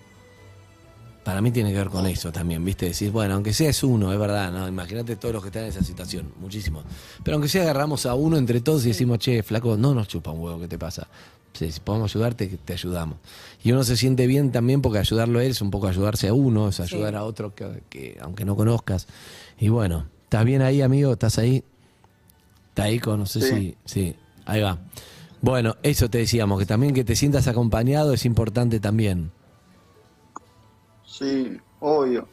Para 1.27 1.41
mí 1.41 1.51
tiene 1.51 1.71
que 1.73 1.77
ver 1.77 1.89
con 1.89 2.05
eso 2.07 2.31
también, 2.31 2.63
¿viste? 2.63 2.85
Decir, 2.85 3.11
bueno, 3.11 3.33
aunque 3.33 3.51
sea 3.51 3.69
es 3.69 3.83
uno, 3.83 4.13
es 4.13 4.17
verdad, 4.17 4.49
¿no? 4.49 4.65
Imagínate 4.65 5.17
todos 5.17 5.33
los 5.33 5.43
que 5.43 5.49
están 5.49 5.63
en 5.63 5.69
esa 5.71 5.83
situación, 5.83 6.31
muchísimos. 6.39 6.85
Pero 7.21 7.35
aunque 7.35 7.49
sea 7.49 7.63
agarramos 7.63 8.05
a 8.05 8.13
uno 8.15 8.37
entre 8.37 8.61
todos 8.61 8.85
y 8.85 8.87
decimos, 8.87 9.19
che, 9.19 9.43
flaco, 9.43 9.75
no 9.75 9.93
nos 9.93 10.07
chupa 10.07 10.31
un 10.31 10.39
huevo, 10.39 10.57
¿qué 10.61 10.69
te 10.69 10.79
pasa? 10.79 11.05
Si, 11.51 11.69
si 11.69 11.81
podemos 11.81 12.15
ayudarte, 12.15 12.47
te 12.63 12.71
ayudamos. 12.71 13.17
Y 13.61 13.73
uno 13.73 13.83
se 13.83 13.97
siente 13.97 14.25
bien 14.25 14.53
también 14.53 14.81
porque 14.81 14.99
ayudarlo 14.99 15.39
a 15.39 15.43
él 15.43 15.51
es 15.51 15.61
un 15.61 15.69
poco 15.69 15.89
ayudarse 15.89 16.29
a 16.29 16.33
uno, 16.33 16.69
es 16.69 16.79
ayudar 16.79 17.17
a 17.17 17.25
otro 17.25 17.53
que, 17.53 17.83
que 17.89 18.17
aunque 18.21 18.45
no 18.45 18.55
conozcas. 18.55 19.07
Y 19.59 19.67
bueno, 19.67 20.05
¿estás 20.23 20.45
bien 20.45 20.61
ahí, 20.61 20.81
amigo? 20.81 21.11
¿Estás 21.11 21.39
ahí? 21.39 21.61
¿Está 22.69 22.83
ahí 22.83 22.99
con, 22.99 23.19
no 23.19 23.25
sé 23.25 23.41
Sí. 23.41 23.49
si... 23.49 23.77
Sí, 23.83 24.15
ahí 24.45 24.61
va. 24.61 24.77
Bueno, 25.41 25.75
eso 25.83 26.09
te 26.09 26.19
decíamos, 26.19 26.57
que 26.57 26.65
también 26.65 26.93
que 26.93 27.03
te 27.03 27.17
sientas 27.17 27.49
acompañado 27.49 28.13
es 28.13 28.23
importante 28.23 28.79
también. 28.79 29.31
Sí, 31.17 31.57
obvio. 31.79 32.31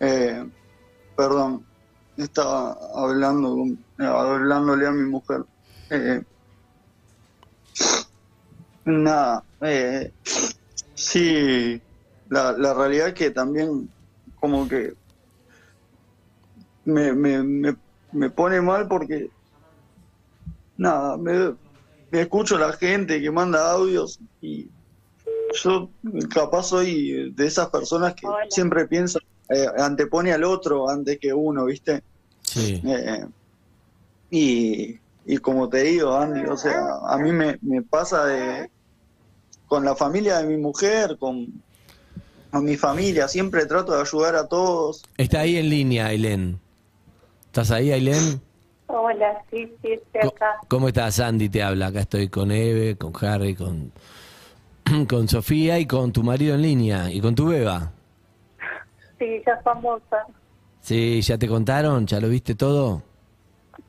Eh, 0.00 0.44
perdón, 1.16 1.68
estaba 2.16 2.76
hablando 2.94 3.50
con, 3.56 3.72
eh, 3.98 4.06
hablándole 4.06 4.86
a 4.88 4.92
mi 4.92 5.08
mujer. 5.10 5.44
Eh, 5.90 6.22
nada, 8.84 9.44
eh, 9.62 10.12
sí, 10.94 11.82
la, 12.26 12.52
la 12.52 12.74
realidad 12.74 13.08
es 13.08 13.14
que 13.14 13.30
también 13.30 13.94
como 14.34 14.66
que 14.68 14.94
me, 16.84 17.12
me, 17.12 17.42
me, 17.42 17.76
me 18.12 18.30
pone 18.30 18.60
mal 18.60 18.88
porque 18.88 19.32
nada, 20.76 21.16
me, 21.18 21.56
me 22.10 22.20
escucho 22.22 22.56
a 22.56 22.60
la 22.60 22.72
gente 22.74 23.20
que 23.20 23.30
manda 23.30 23.70
audios 23.72 24.18
y 24.40 24.70
yo 25.54 25.90
capaz 26.32 26.64
soy 26.64 27.32
de 27.32 27.46
esas 27.46 27.68
personas 27.68 28.14
que 28.14 28.26
siempre 28.50 28.86
piensa, 28.86 29.18
eh, 29.48 29.66
antepone 29.78 30.32
al 30.32 30.44
otro 30.44 30.88
antes 30.88 31.18
que 31.18 31.32
uno, 31.32 31.66
¿viste? 31.66 32.02
Sí. 32.42 32.80
Eh, 32.84 33.26
y, 34.30 34.98
y 35.26 35.38
como 35.38 35.68
te 35.68 35.82
digo, 35.82 36.14
Andy, 36.14 36.44
o 36.46 36.56
sea, 36.56 36.96
a 37.06 37.18
mí 37.18 37.32
me, 37.32 37.58
me 37.62 37.82
pasa 37.82 38.26
de 38.26 38.70
con 39.66 39.84
la 39.84 39.94
familia 39.94 40.38
de 40.38 40.46
mi 40.46 40.56
mujer, 40.56 41.16
con, 41.18 41.62
con 42.50 42.64
mi 42.64 42.76
familia, 42.76 43.28
siempre 43.28 43.66
trato 43.66 43.92
de 43.92 44.00
ayudar 44.00 44.34
a 44.34 44.46
todos. 44.46 45.04
Está 45.16 45.40
ahí 45.40 45.56
en 45.56 45.68
línea, 45.68 46.06
Ailén. 46.06 46.58
¿Estás 47.46 47.70
ahí, 47.70 47.92
Ailén? 47.92 48.40
Hola, 48.86 49.44
sí, 49.50 49.70
sí, 49.82 49.92
estoy 49.92 50.28
acá. 50.28 50.56
¿Cómo 50.68 50.88
estás, 50.88 51.20
Andy? 51.20 51.50
Te 51.50 51.62
habla. 51.62 51.88
Acá 51.88 52.00
estoy 52.00 52.28
con 52.28 52.50
Eve, 52.50 52.96
con 52.96 53.12
Harry, 53.20 53.54
con, 53.54 53.92
con 55.08 55.28
Sofía 55.28 55.78
y 55.78 55.86
con 55.86 56.12
tu 56.12 56.22
marido 56.22 56.54
en 56.54 56.62
línea. 56.62 57.10
¿Y 57.10 57.20
con 57.20 57.34
tu 57.34 57.48
beba? 57.48 57.92
Sí, 59.18 59.42
ya 59.46 59.60
famosa. 59.62 60.26
Sí, 60.80 61.20
¿ya 61.20 61.36
te 61.36 61.48
contaron? 61.48 62.06
¿Ya 62.06 62.20
lo 62.20 62.28
viste 62.28 62.54
todo? 62.54 63.02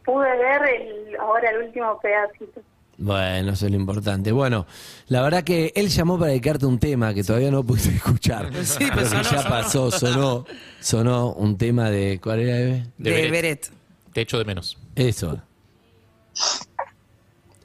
Pude 0.04 0.38
ver 0.38 0.62
el, 0.64 1.16
ahora 1.18 1.50
el 1.52 1.66
último 1.68 2.00
pedacito. 2.00 2.62
Bueno, 2.98 3.54
eso 3.54 3.66
es 3.68 3.72
lo 3.72 3.78
importante. 3.78 4.32
Bueno, 4.34 4.66
la 5.08 5.22
verdad 5.22 5.44
que 5.44 5.72
él 5.76 5.88
llamó 5.88 6.18
para 6.20 6.32
dedicarte 6.32 6.66
un 6.66 6.80
tema 6.80 7.14
que 7.14 7.24
todavía 7.24 7.50
no 7.52 7.64
pudiste 7.64 7.96
escuchar. 7.96 8.50
Sí, 8.66 8.86
pero 8.94 9.06
sonó, 9.08 9.22
ya 9.22 9.30
sonó. 9.42 9.50
pasó, 9.50 9.92
sonó, 9.92 10.46
sonó 10.82 11.32
un 11.34 11.58
tema 11.58 11.90
de... 11.90 12.20
¿Cuál 12.22 12.40
era, 12.42 12.58
Eve? 12.60 12.86
De 12.98 13.12
De 13.12 13.16
Beret. 13.16 13.32
Beret. 13.32 13.72
Te 14.12 14.22
echo 14.22 14.38
de 14.40 14.46
menos. 14.46 14.78
Eso. 14.96 15.42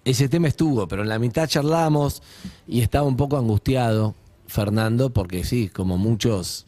Ese 0.04 0.28
tema 0.28 0.48
estuvo, 0.48 0.86
pero 0.86 1.02
en 1.02 1.08
la 1.08 1.18
mitad 1.18 1.46
charlamos 1.48 2.22
y 2.66 2.82
estaba 2.82 3.06
un 3.06 3.16
poco 3.16 3.38
angustiado 3.38 4.14
Fernando, 4.46 5.10
porque 5.10 5.44
sí, 5.44 5.68
como 5.70 5.96
muchos, 5.96 6.66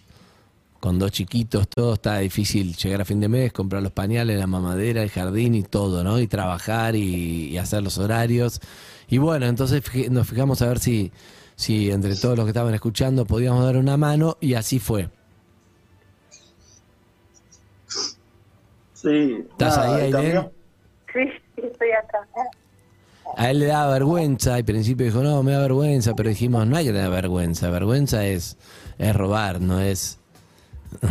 con 0.81 0.99
dos 0.99 1.11
chiquitos, 1.13 1.69
todo 1.69 1.95
está 1.95 2.19
difícil 2.19 2.75
llegar 2.77 3.03
a 3.03 3.05
fin 3.05 3.21
de 3.21 3.29
mes, 3.29 3.53
comprar 3.53 3.83
los 3.83 3.93
pañales, 3.93 4.39
la 4.39 4.47
mamadera, 4.47 5.03
el 5.03 5.11
jardín 5.11 5.55
y 5.55 5.63
todo, 5.63 6.03
¿no? 6.03 6.19
Y 6.19 6.27
trabajar 6.29 6.97
y, 6.97 7.49
y 7.49 7.59
hacer 7.59 7.83
los 7.83 7.99
horarios. 7.99 8.61
Y 9.09 9.19
bueno, 9.19 9.47
entonces 9.47 9.83
fij- 9.85 10.09
nos 10.09 10.27
fijamos 10.29 10.63
a 10.63 10.69
ver 10.69 10.79
si, 10.79 11.13
si 11.57 11.91
entre 11.91 12.17
todos 12.17 12.37
los 12.39 12.47
que 12.47 12.51
estaban 12.51 12.75
escuchando 12.75 13.27
podíamos 13.27 13.65
dar 13.65 13.77
una 13.77 13.99
mano 13.99 14.39
y 14.41 14.55
así 14.55 14.79
fue. 14.79 15.11
Sí, 18.95 19.45
¿Estás 19.51 19.77
nada, 19.77 19.97
ahí, 19.97 20.15
Ailén? 20.15 20.51
sí, 21.13 21.21
estoy 21.57 21.91
acá. 21.93 22.19
A 23.37 23.51
él 23.51 23.59
le 23.59 23.67
daba 23.67 23.93
vergüenza, 23.93 24.55
al 24.55 24.65
principio 24.65 25.07
dijo, 25.07 25.23
no, 25.23 25.43
me 25.43 25.53
da 25.53 25.61
vergüenza, 25.61 26.15
pero 26.15 26.29
dijimos, 26.29 26.67
no 26.67 26.77
hay 26.77 26.87
que 26.87 26.93
tener 26.93 27.11
vergüenza, 27.11 27.69
vergüenza 27.71 28.25
es, 28.25 28.57
es 28.99 29.15
robar, 29.15 29.61
no 29.61 29.81
es 29.81 30.19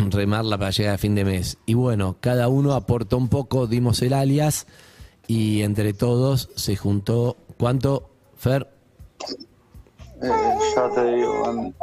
remarla 0.09 0.57
para 0.57 0.71
llegar 0.71 0.95
a 0.95 0.97
fin 0.97 1.15
de 1.15 1.25
mes. 1.25 1.57
Y 1.65 1.73
bueno, 1.73 2.15
cada 2.19 2.47
uno 2.47 2.73
aportó 2.73 3.17
un 3.17 3.29
poco, 3.29 3.67
dimos 3.67 4.01
el 4.01 4.13
alias 4.13 4.67
y 5.27 5.61
entre 5.61 5.93
todos 5.93 6.49
se 6.55 6.75
juntó, 6.75 7.37
¿cuánto, 7.57 8.09
Fer? 8.37 8.67
Eh, 10.21 10.57
ya 10.75 10.89
te 10.91 11.15
digo. 11.15 11.73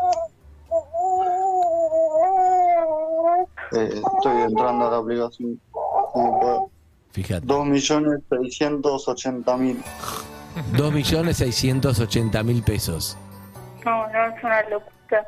Eh, 3.72 4.02
estoy 4.16 4.42
entrando 4.42 4.86
a 4.86 4.90
la 4.90 4.96
aplicación. 4.98 5.60
como 5.70 6.40
puedo. 6.40 6.71
Fíjate. 7.12 7.46
2.680.000. 7.46 9.76
2.680.000 10.72 12.64
pesos. 12.72 13.16
No, 13.84 14.08
no, 14.08 14.26
es 14.26 14.44
una 14.44 14.62
locura. 14.68 15.24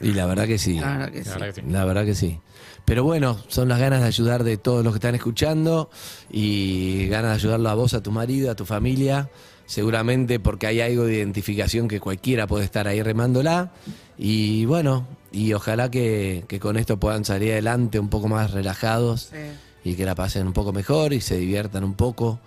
Y 0.00 0.12
la 0.12 0.26
verdad 0.26 0.46
que 0.46 0.58
sí. 0.58 0.78
Claro 0.78 1.12
que 1.12 1.24
sí. 1.24 1.30
La 1.30 1.36
verdad 1.36 1.54
que 1.54 1.60
sí. 1.60 1.66
La 1.70 1.84
verdad 1.84 2.04
que 2.04 2.14
sí. 2.14 2.40
Pero 2.84 3.04
bueno, 3.04 3.38
son 3.48 3.68
las 3.68 3.78
ganas 3.78 4.02
de 4.02 4.06
ayudar 4.06 4.44
de 4.44 4.58
todos 4.58 4.84
los 4.84 4.92
que 4.92 4.98
están 4.98 5.14
escuchando 5.14 5.88
y 6.30 7.08
ganas 7.08 7.30
de 7.30 7.34
ayudarlo 7.36 7.70
a 7.70 7.74
vos, 7.74 7.94
a 7.94 8.02
tu 8.02 8.10
marido, 8.10 8.50
a 8.50 8.54
tu 8.54 8.66
familia. 8.66 9.30
Seguramente 9.66 10.40
porque 10.40 10.66
hay 10.66 10.80
algo 10.80 11.04
de 11.04 11.14
identificación 11.14 11.88
que 11.88 12.00
cualquiera 12.00 12.46
puede 12.46 12.64
estar 12.64 12.86
ahí 12.86 13.02
remándola. 13.02 13.72
Y 14.18 14.64
bueno, 14.66 15.06
y 15.32 15.52
ojalá 15.52 15.90
que, 15.90 16.44
que 16.48 16.60
con 16.60 16.76
esto 16.76 16.98
puedan 16.98 17.24
salir 17.24 17.52
adelante 17.52 17.98
un 17.98 18.08
poco 18.08 18.28
más 18.28 18.50
relajados 18.52 19.30
y 19.82 19.94
que 19.94 20.04
la 20.04 20.14
pasen 20.14 20.46
un 20.46 20.52
poco 20.52 20.72
mejor 20.72 21.12
y 21.12 21.20
se 21.20 21.36
diviertan 21.36 21.84
un 21.84 21.94
poco 21.94 22.40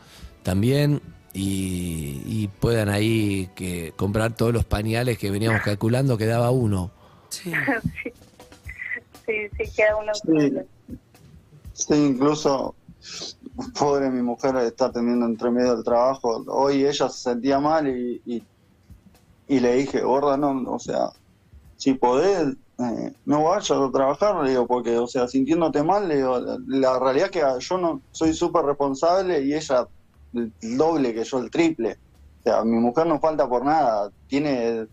también. 0.44 1.02
Y, 1.34 2.22
y 2.26 2.50
puedan 2.60 2.90
ahí 2.90 3.50
que 3.54 3.94
comprar 3.96 4.36
todos 4.36 4.54
los 4.54 4.66
pañales 4.66 5.20
que 5.20 5.30
veníamos 5.30 5.62
calculando, 5.62 6.18
quedaba 6.18 6.50
uno. 6.50 6.92
Sí. 7.30 7.52
sí. 8.04 8.12
sí, 9.26 9.34
sí, 9.58 9.72
queda 9.76 9.98
uno 9.98 10.12
Sí. 10.16 10.54
Sí, 11.74 11.94
incluso, 11.94 12.74
pobre 13.78 14.10
mi 14.10 14.22
mujer 14.22 14.56
está 14.58 14.92
teniendo 14.92 15.26
entre 15.26 15.52
medio 15.52 15.76
del 15.76 15.84
trabajo. 15.84 16.44
Hoy 16.48 16.86
ella 16.86 17.10
se 17.10 17.20
sentía 17.32 17.60
mal 17.60 17.88
y, 17.88 18.22
y, 19.48 19.60
le 19.60 19.76
dije, 19.76 20.02
gorda, 20.02 20.38
no, 20.38 20.64
o 20.72 20.80
sea, 20.80 21.10
si 21.76 21.94
podés, 21.94 22.56
eh, 22.80 23.14
no 23.26 23.44
vayas 23.44 23.72
a 23.72 23.92
trabajar, 23.92 24.44
le 24.44 24.52
digo, 24.52 24.68
porque, 24.68 24.98
o 24.98 25.08
sea, 25.08 25.28
sintiéndote 25.28 25.84
mal, 25.84 26.08
le 26.08 26.18
digo, 26.18 26.40
la, 26.68 27.00
realidad 27.00 27.28
es 27.28 27.32
que 27.32 27.66
yo 27.66 27.78
no 27.78 28.02
soy 28.12 28.34
súper 28.34 28.66
responsable 28.66 29.42
y 29.42 29.54
ella 29.54 29.88
el 30.34 30.52
doble 30.78 31.14
que 31.14 31.24
yo, 31.24 31.40
el 31.40 31.50
triple. 31.50 31.98
O 32.42 32.44
sea, 32.44 32.64
mi 32.64 32.78
mujer 32.78 33.08
no 33.08 33.20
falta 33.20 33.48
por 33.48 33.66
nada, 33.66 34.12
tiene, 34.28 34.88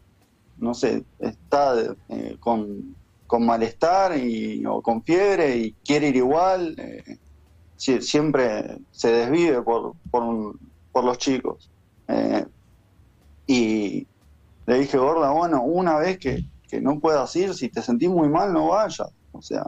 no 0.59 0.75
sé, 0.75 1.05
está 1.19 1.75
eh, 2.09 2.37
con, 2.41 2.97
con 3.27 3.45
malestar 3.45 4.17
y, 4.17 4.65
o 4.65 4.81
con 4.81 5.03
fiebre 5.03 5.57
y 5.57 5.73
quiere 5.85 6.09
ir 6.09 6.17
igual. 6.17 6.75
eh, 6.79 7.19
siempre 8.01 8.79
se 8.91 9.13
desvive 9.13 9.63
por, 9.63 9.95
por, 10.11 10.57
por 10.91 11.05
los 11.05 11.19
chicos. 11.19 11.71
Eh, 12.09 12.47
y 13.47 14.07
le 14.67 14.79
dije, 14.79 14.97
gorda, 14.99 15.31
bueno, 15.33 15.63
una 15.63 15.99
vez 15.99 16.19
que, 16.19 16.45
que 16.69 16.81
no 16.81 16.99
puedas 17.01 17.35
ir, 17.37 17.55
si 17.55 17.69
te 17.69 17.83
sentís 17.83 18.09
muy 18.09 18.29
mal, 18.29 18.53
no 18.53 18.69
vayas. 18.69 19.09
O 19.33 19.43
sea, 19.43 19.65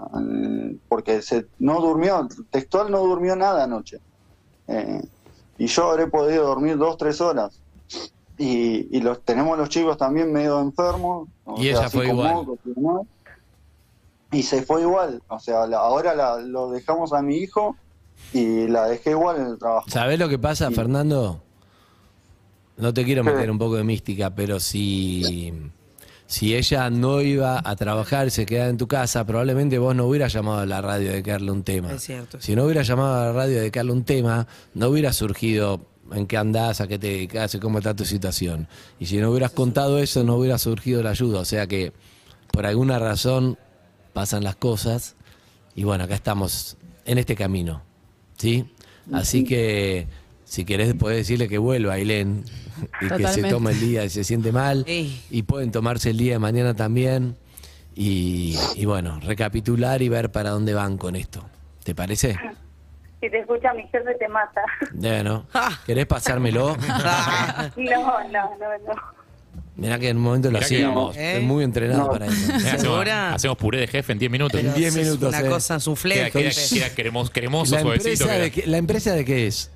porque 0.89 1.23
se, 1.23 1.47
no 1.59 1.81
durmió, 1.81 2.27
textual 2.51 2.91
no 2.91 3.01
durmió 3.01 3.35
nada 3.37 3.65
anoche. 3.65 3.99
Eh, 4.69 5.03
y 5.59 5.67
yo 5.67 5.91
habré 5.91 6.07
podido 6.07 6.47
dormir 6.47 6.77
dos, 6.79 6.97
tres 6.97 7.21
horas. 7.21 7.63
Y, 8.39 8.97
y 8.97 9.01
los 9.01 9.25
tenemos 9.25 9.59
los 9.59 9.69
chicos 9.69 9.97
también 9.97 10.33
medio 10.33 10.61
enfermos. 10.61 11.29
o 11.45 11.57
Y 11.61 11.63
sea, 11.63 11.71
ella 11.71 11.87
así 11.87 11.97
fue 11.97 12.09
igual. 12.09 12.35
mocos 12.35 12.59
y 14.31 14.43
se 14.43 14.63
fue 14.63 14.83
igual. 14.83 15.23
O 15.29 15.39
sea, 15.39 15.67
la- 15.67 15.79
ahora 15.79 16.15
la- 16.15 16.41
lo 16.41 16.71
dejamos 16.71 17.13
a 17.13 17.23
mi 17.23 17.37
hijo 17.39 17.77
y 18.33 18.67
la 18.69 18.87
dejé 18.87 19.11
igual 19.11 19.41
en 19.41 19.47
el 19.47 19.59
trabajo. 19.59 19.89
¿Sabés 19.89 20.19
lo 20.19 20.29
que 20.29 20.39
pasa, 20.39 20.71
Fernando? 20.71 21.43
No 22.77 22.93
te 22.93 23.05
quiero 23.05 23.25
meter 23.25 23.51
un 23.51 23.59
poco 23.59 23.77
de 23.77 23.85
mística, 23.85 24.35
pero 24.35 24.61
si, 24.61 25.53
si 26.27 26.55
ella 26.55 26.91
no 26.91 27.23
iba 27.23 27.63
a 27.65 27.77
trabajar 27.77 28.27
y 28.27 28.31
se 28.31 28.45
quedaba 28.45 28.69
en 28.69 28.77
tu 28.77 28.87
casa, 28.87 29.25
probablemente 29.25 29.79
vos 29.79 29.97
no 29.97 30.07
hubieras 30.07 30.33
llamado 30.33 30.59
a 30.59 30.67
la 30.67 30.83
radio 30.83 31.07
de 31.07 31.13
dedicarle 31.13 31.51
un 31.51 31.63
tema. 31.63 31.93
Es 31.93 32.03
cierto. 32.03 32.39
Si 32.41 32.55
no 32.55 32.65
hubieras 32.65 32.87
llamado 32.87 33.15
a 33.15 33.25
la 33.27 33.33
radio 33.33 33.55
de 33.55 33.61
dedicarle 33.61 33.93
un 33.93 34.05
tema, 34.05 34.47
no 34.75 34.89
hubiera 34.89 35.15
surgido 35.15 35.81
en 36.13 36.27
qué 36.27 36.37
andás, 36.37 36.81
a 36.81 36.87
qué 36.87 36.99
te 36.99 37.07
dedicás 37.09 37.55
y 37.55 37.61
cómo 37.61 37.79
está 37.79 37.95
tu 37.95 38.05
situación. 38.05 38.69
Y 39.01 39.07
si 39.07 39.17
no 39.19 39.31
hubieras 39.31 39.53
contado 39.53 39.99
eso, 39.99 40.23
no 40.23 40.37
hubiera 40.37 40.59
surgido 40.59 41.03
la 41.03 41.11
ayuda. 41.11 41.41
O 41.41 41.45
sea 41.47 41.67
que 41.67 41.95
por 42.53 42.67
alguna 42.67 42.99
razón 42.99 43.59
pasan 44.13 44.45
las 44.45 44.57
cosas 44.57 45.17
y 45.75 45.85
bueno, 45.85 46.05
acá 46.05 46.15
estamos 46.15 46.77
en 47.05 47.19
este 47.19 47.37
camino. 47.37 47.83
¿Sí? 48.37 48.73
Así 49.13 49.45
que 49.45 50.07
si 50.45 50.65
querés 50.65 50.95
podés 50.95 51.19
decirle 51.19 51.49
que 51.49 51.59
vuelva, 51.59 51.95
Ailén, 51.95 52.45
y 53.01 53.09
que 53.09 53.29
se 53.29 53.43
tome 53.45 53.73
el 53.73 53.81
día 53.81 54.05
y 54.05 54.11
se 54.11 54.25
siente 54.25 54.53
mal. 54.53 54.85
Ey. 54.87 55.23
Y 55.31 55.43
pueden 55.43 55.71
tomarse 55.71 56.11
el 56.11 56.19
día 56.19 56.35
de 56.35 56.39
mañana 56.39 56.75
también. 56.75 57.37
Y, 57.95 58.57
y 58.75 58.85
bueno, 58.85 59.19
recapitular 59.21 60.03
y 60.03 60.09
ver 60.09 60.31
para 60.31 60.51
dónde 60.51 60.75
van 60.75 60.99
con 60.99 61.17
esto. 61.17 61.45
¿Te 61.85 61.95
parece? 61.95 62.37
Si 63.19 63.31
te 63.31 63.39
escucha 63.39 63.73
mi 63.73 63.83
jefe 63.89 64.15
te 64.19 64.29
mata. 64.29 64.61
Bueno, 64.93 65.47
¿querés 65.87 66.05
pasármelo? 66.05 66.77
No, 67.77 68.29
no, 68.29 68.57
no, 68.59 68.79
no. 68.87 69.16
Mirá 69.77 69.99
que 69.99 70.09
en 70.09 70.17
un 70.17 70.23
momento 70.23 70.49
lo 70.49 70.59
Mirá 70.59 70.67
que- 70.69 70.75
hacíamos. 70.77 71.17
¿Eh? 71.17 71.33
Estoy 71.33 71.45
muy 71.47 71.63
entrenado 71.65 72.09
para 72.11 72.27
eso. 72.27 72.35
Mirá, 72.47 72.57
hacemos, 72.57 72.81
¿Segura? 72.81 73.35
hacemos 73.35 73.57
puré 73.59 73.81
de 73.81 73.87
jefe 73.87 74.13
en 74.13 74.19
10 74.19 74.31
minutos. 74.31 74.59
En 74.61 74.73
10 74.75 74.97
Es 74.97 75.03
minutos. 75.05 75.29
Una 75.29 75.41
eh. 75.47 75.49
cosa. 75.51 75.79
Queda, 75.79 76.31
queda, 76.31 76.51
jefe. 76.51 76.75
queda 76.77 76.89
cremos- 76.95 77.31
cremoso, 77.31 77.75
¿La 77.75 77.83
suavecito. 77.83 78.09
empresa, 78.11 78.33
queda. 78.33 78.43
de 78.45 78.51
qué, 78.51 78.67
¿La 78.67 78.77
empresa 78.79 79.13
de 79.15 79.25
qué 79.25 79.47
es? 79.47 79.71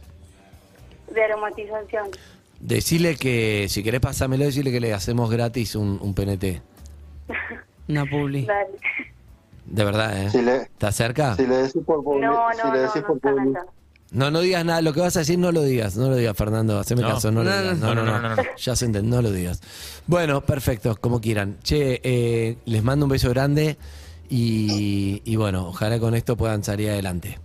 De 1.15 1.23
aromatización. 1.23 2.09
Decirle 2.61 3.17
que, 3.17 3.67
si 3.69 3.83
querés 3.83 4.01
pasármelo, 4.01 4.45
decirle 4.45 4.71
que 4.73 4.81
le 4.81 4.93
hacemos 4.95 5.31
gratis 5.31 5.75
un, 5.75 5.99
un 6.01 6.15
PNT. 6.15 6.63
Una 7.89 8.05
publi. 8.07 8.47
Dale. 8.47 8.69
De 9.67 9.85
verdad, 9.85 10.23
¿eh? 10.25 10.31
Si 10.31 10.41
le, 10.43 10.57
¿Estás 10.63 10.97
cerca? 10.97 11.37
si 11.37 11.47
le 11.47 11.57
decís 11.57 11.83
por 11.85 11.99
publi- 12.03 12.21
No, 12.27 12.49
si 12.53 12.59
no, 12.59 12.73
le 12.75 12.81
no, 12.81 12.87
decís 12.87 13.03
no 13.03 13.07
por 13.07 13.17
está 13.17 13.31
publi- 13.33 13.51
acá. 13.57 13.67
No, 14.13 14.31
no 14.31 14.41
digas 14.41 14.65
nada. 14.65 14.83
Lo 14.83 14.93
que 14.93 15.01
vas 15.01 15.15
a 15.17 15.21
decir, 15.21 15.39
no 15.39 15.53
lo 15.53 15.63
digas. 15.63 15.97
No 15.97 16.09
lo 16.09 16.17
digas, 16.17 16.37
Fernando. 16.37 16.79
Haceme 16.79 17.03
No. 17.03 17.09
caso, 17.09 17.31
no, 17.31 17.45
lo 17.45 17.51
No, 17.51 17.61
digas. 17.61 17.79
no, 17.79 17.95
no, 17.95 18.05
no, 18.05 18.21
no, 18.21 18.37
no. 18.37 18.43
Ya 18.59 18.75
se 18.77 18.85
entendió, 18.87 19.17
no 19.17 19.23
lo 19.23 19.31
digas. 19.31 19.61
Bueno, 20.07 20.41
perfecto, 20.41 20.97
como 21.01 21.21
quieran. 21.21 21.59
Che, 21.63 22.01
eh, 22.03 22.59
les 22.65 22.83
mando 22.83 23.07
un 23.07 23.11
beso 23.11 23.29
grande 23.31 23.79
y, 24.29 25.23
y 25.25 25.37
bueno, 25.37 25.69
ojalá 25.69 25.99
con 26.01 26.15
esto 26.15 26.37
puedan 26.37 26.65
salir 26.65 26.91
adelante. 26.91 27.39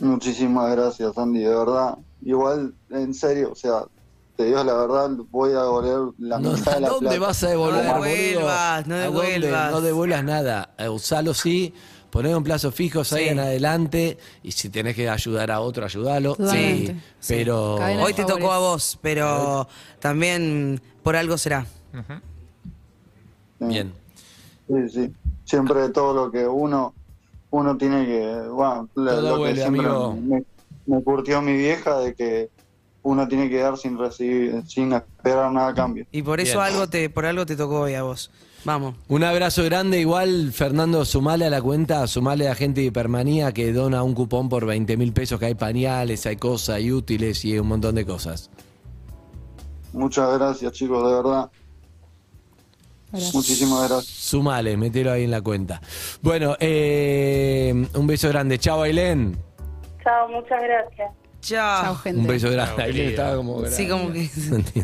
Muchísimas 0.00 0.74
gracias, 0.74 1.16
Andy, 1.16 1.40
de 1.40 1.48
verdad. 1.54 1.98
Igual, 2.22 2.74
en 2.90 3.12
serio, 3.14 3.50
o 3.52 3.54
sea, 3.54 3.82
te 4.36 4.46
digo 4.46 4.64
la 4.64 4.72
verdad, 4.74 5.10
voy 5.30 5.50
a 5.52 5.62
devolver 5.62 6.14
la 6.18 6.38
No, 6.38 6.52
mitad 6.52 6.68
¿A 6.72 6.74
de 6.76 6.80
la 6.80 6.88
dónde 6.88 7.08
plata. 7.10 7.26
vas 7.26 7.42
a 7.44 7.48
devolver? 7.48 7.84
No 7.84 7.92
boludo? 7.92 8.04
devuelvas, 8.08 8.86
no 8.86 8.94
¿A 8.94 9.04
dónde? 9.04 9.20
devuelvas. 9.30 9.70
No 9.72 9.80
devuelvas 9.82 10.24
nada. 10.24 10.74
Usalo 10.90 11.34
sí, 11.34 11.74
poner 12.10 12.36
un 12.36 12.44
plazo 12.44 12.70
fijo, 12.72 13.04
salgan 13.04 13.38
adelante 13.38 14.18
y 14.42 14.52
si 14.52 14.68
tenés 14.68 14.96
que 14.96 15.08
ayudar 15.08 15.50
a 15.50 15.60
otro, 15.60 15.84
ayudalo. 15.84 16.36
Sí, 16.50 16.94
pero... 17.26 17.76
Hoy 17.76 18.12
te 18.14 18.24
tocó 18.24 18.52
a 18.52 18.58
vos, 18.58 18.98
pero 19.00 19.68
también 19.98 20.80
por 21.02 21.16
algo 21.16 21.38
será. 21.38 21.66
Bien. 23.58 23.92
Sí, 24.68 24.88
sí. 24.88 25.12
Siempre 25.44 25.88
todo 25.88 26.14
lo 26.14 26.30
que 26.30 26.46
uno 26.46 26.94
uno 27.50 27.76
tiene 27.76 28.06
que, 28.06 28.48
bueno, 28.48 28.88
lo, 28.94 29.10
Todo 29.10 29.22
lo 29.22 29.34
que 29.34 29.38
vuelve, 29.38 29.60
siempre 29.60 29.86
amigo. 29.86 30.14
me, 30.14 30.44
me 30.86 31.02
curtió 31.02 31.42
mi 31.42 31.56
vieja 31.56 31.98
de 31.98 32.14
que 32.14 32.48
uno 33.02 33.26
tiene 33.26 33.48
que 33.48 33.58
dar 33.58 33.76
sin 33.76 33.98
recibir, 33.98 34.62
sin 34.66 34.92
esperar 34.92 35.50
nada 35.52 35.68
a 35.68 35.74
cambio. 35.74 36.06
Y 36.12 36.22
por 36.22 36.40
eso 36.40 36.58
Bien. 36.58 36.72
algo 36.72 36.88
te, 36.88 37.10
por 37.10 37.26
algo 37.26 37.46
te 37.46 37.56
tocó 37.56 37.80
hoy 37.80 37.94
a 37.94 38.02
vos. 38.02 38.30
Vamos. 38.64 38.94
Un 39.08 39.24
abrazo 39.24 39.64
grande, 39.64 40.00
igual 40.00 40.52
Fernando, 40.52 41.04
sumale 41.04 41.46
a 41.46 41.50
la 41.50 41.62
cuenta, 41.62 42.06
sumale 42.06 42.48
a 42.48 42.54
gente 42.54 42.82
de 42.82 42.88
Hipermanía 42.88 43.52
que 43.52 43.72
dona 43.72 44.02
un 44.02 44.14
cupón 44.14 44.48
por 44.48 44.66
20 44.66 44.96
mil 44.96 45.12
pesos, 45.12 45.40
que 45.40 45.46
hay 45.46 45.54
pañales, 45.54 46.26
hay 46.26 46.36
cosas, 46.36 46.76
hay 46.76 46.92
útiles 46.92 47.44
y 47.44 47.58
un 47.58 47.68
montón 47.68 47.94
de 47.94 48.04
cosas. 48.04 48.50
Muchas 49.92 50.38
gracias, 50.38 50.72
chicos, 50.72 51.02
de 51.08 51.14
verdad. 51.14 51.50
Gracias. 53.10 53.34
Muchísimas 53.34 53.88
gracias. 53.88 54.14
Sumale, 54.14 54.76
metelo 54.76 55.10
ahí 55.10 55.24
en 55.24 55.30
la 55.30 55.40
cuenta. 55.40 55.80
Bueno, 56.22 56.56
eh, 56.60 57.72
un 57.94 58.06
beso 58.06 58.28
grande. 58.28 58.58
Chao, 58.58 58.82
Ailén. 58.82 59.36
Chao, 60.04 60.28
muchas 60.28 60.62
gracias. 60.62 61.19
Chao. 61.40 61.82
Chao, 61.84 61.94
gente. 61.96 62.20
Un 62.20 62.26
beso 62.26 62.50
grande. 62.50 62.76
Chao, 62.76 63.02
estaba 63.02 63.36
como 63.36 63.66
Sí, 63.66 63.86
grande. 63.86 63.88
como 63.88 64.12
que. 64.12 64.30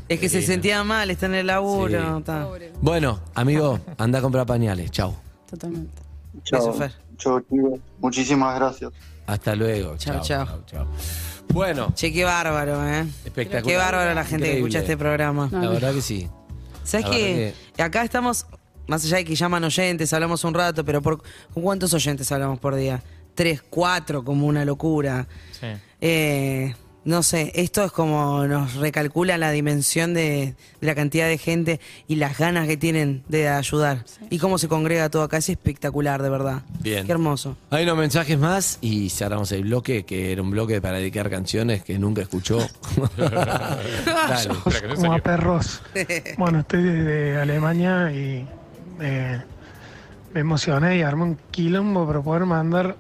Es 0.09 0.21
que 0.21 0.29
se 0.29 0.43
sentía 0.43 0.83
mal, 0.85 1.11
está 1.11 1.27
en 1.27 1.35
el 1.35 1.47
laburo. 1.47 2.01
Sí. 2.01 2.19
está. 2.19 2.49
Bueno, 2.81 3.21
amigo, 3.35 3.79
anda 3.99 4.19
a 4.19 4.23
comprar 4.23 4.47
pañales. 4.47 4.91
Chao. 4.91 5.15
Totalmente. 5.51 6.03
Chao. 6.45 6.73
Chicos. 7.19 7.81
Muchísimas 7.99 8.55
gracias. 8.59 8.93
Hasta 9.27 9.55
luego. 9.55 9.97
Chao, 9.97 10.21
chao. 10.23 10.63
chao. 10.67 10.87
Bueno, 11.49 11.93
Che, 11.95 12.13
qué 12.13 12.25
bárbaro, 12.25 12.87
¿eh? 12.89 13.07
espectacular. 13.25 13.63
Qué 13.65 13.77
bárbaro 13.77 14.15
la 14.15 14.25
gente 14.25 14.47
que 14.47 14.57
escucha 14.59 14.81
este 14.81 14.97
programa. 14.97 15.49
La 15.53 15.69
verdad 15.71 15.93
que 15.95 16.03
sí. 16.03 16.29
¿Sabes 16.85 17.07
qué? 17.07 17.55
Acá 17.79 18.03
estamos, 18.05 18.47
más 18.87 19.05
allá 19.05 19.19
de 19.19 19.25
que 19.25 19.35
llaman 19.35 19.65
oyentes, 19.65 20.13
hablamos 20.13 20.45
un 20.45 20.55
rato, 20.55 20.85
pero 20.85 21.01
por 21.03 21.23
¿con 21.55 21.63
cuántos 21.63 21.93
oyentes 21.95 22.31
hablamos 22.33 22.59
por 22.59 22.75
día? 22.75 23.03
Tres, 23.37 23.63
cuatro, 23.63 24.25
como 24.25 24.49
una 24.49 24.65
locura. 24.65 25.29
Sí. 25.53 25.69
Eh, 26.01 26.75
no 27.07 27.23
sé, 27.23 27.53
esto 27.55 27.85
es 27.85 27.93
como 27.93 28.49
nos 28.49 28.75
recalcula 28.75 29.39
la 29.39 29.53
dimensión 29.53 30.13
de, 30.13 30.57
de 30.81 30.87
la 30.89 30.97
cantidad 30.97 31.29
de 31.29 31.39
gente 31.39 31.81
y 32.09 32.17
las 32.17 32.37
ganas 32.37 32.67
que 32.67 32.77
tienen 32.77 33.23
de 33.29 33.49
ayudar. 33.49 34.05
Y 34.29 34.39
cómo 34.39 34.59
se 34.59 34.67
congrega 34.67 35.09
todo 35.09 35.23
acá, 35.23 35.37
es 35.37 35.49
espectacular, 35.49 36.21
de 36.21 36.31
verdad. 36.31 36.63
Bien. 36.81 37.07
Qué 37.07 37.13
hermoso. 37.13 37.57
Hay 37.71 37.85
unos 37.85 37.99
mensajes 37.99 38.37
más 38.41 38.79
y 38.81 39.09
cerramos 39.11 39.53
el 39.53 39.63
bloque, 39.63 40.05
que 40.05 40.33
era 40.33 40.43
un 40.43 40.51
bloque 40.51 40.81
para 40.81 40.97
dedicar 40.97 41.31
canciones 41.31 41.85
que 41.85 41.97
nunca 41.97 42.23
escuchó. 42.23 42.59
Dale. 43.17 44.49
Como 44.97 45.13
a 45.13 45.19
perros. 45.19 45.83
Bueno, 46.39 46.61
estoy 46.61 46.83
de 46.83 47.41
Alemania 47.41 48.11
y 48.11 48.45
eh, 49.01 49.43
me 50.35 50.41
emocioné 50.41 50.99
y 50.99 51.03
armé 51.03 51.23
un 51.23 51.39
quilombo 51.53 52.05
para 52.05 52.21
poder 52.21 52.47
mandar 52.47 52.97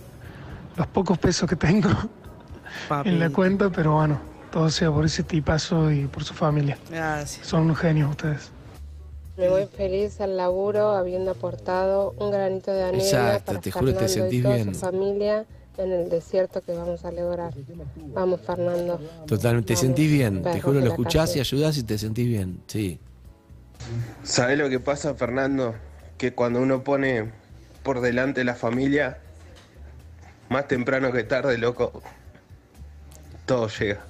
los 0.76 0.86
pocos 0.88 1.18
pesos 1.18 1.48
que 1.48 1.56
tengo 1.56 1.90
en 3.04 3.18
la 3.18 3.30
cuenta, 3.30 3.70
pero 3.70 3.94
bueno, 3.94 4.20
todo 4.50 4.70
sea 4.70 4.90
por 4.90 5.04
ese 5.04 5.22
tipazo 5.22 5.90
y 5.90 6.06
por 6.06 6.24
su 6.24 6.34
familia. 6.34 6.78
Gracias. 6.90 7.46
Son 7.46 7.62
unos 7.62 7.78
genios 7.78 8.10
ustedes. 8.10 8.50
Me 9.36 9.48
voy 9.48 9.66
feliz 9.66 10.20
al 10.22 10.36
laburo 10.36 10.92
habiendo 10.92 11.32
aportado 11.32 12.14
un 12.18 12.30
granito 12.30 12.72
de 12.72 12.84
arena 12.84 13.02
Exacto, 13.04 13.44
para 13.44 13.60
te 13.60 13.70
juro, 13.70 13.92
te 13.92 14.08
Fernando 14.08 14.14
sentís 14.14 14.38
y 14.38 14.42
toda 14.42 14.54
bien. 14.54 14.74
su 14.74 14.80
familia 14.80 15.44
en 15.76 15.92
el 15.92 16.08
desierto 16.08 16.62
que 16.62 16.72
vamos 16.72 17.04
a 17.04 17.12
lograr. 17.12 17.52
Vamos, 18.14 18.40
Fernando. 18.40 18.98
Totalmente, 19.26 19.74
te 19.74 19.76
sentís 19.76 20.10
bien. 20.10 20.42
Te 20.42 20.58
juro, 20.62 20.80
lo 20.80 20.86
escuchás 20.86 21.36
y 21.36 21.40
ayudás 21.40 21.76
y 21.76 21.82
te 21.82 21.98
sentís 21.98 22.26
bien. 22.26 22.62
Sí. 22.66 22.98
¿Sabes 24.22 24.56
lo 24.56 24.70
que 24.70 24.80
pasa, 24.80 25.14
Fernando? 25.14 25.74
Que 26.16 26.32
cuando 26.32 26.60
uno 26.60 26.82
pone 26.82 27.30
por 27.82 28.00
delante 28.00 28.42
la 28.42 28.54
familia, 28.54 29.18
más 30.48 30.68
temprano 30.68 31.12
que 31.12 31.24
tarde, 31.24 31.58
loco, 31.58 32.02
todo 33.46 33.68
llega. 33.68 34.04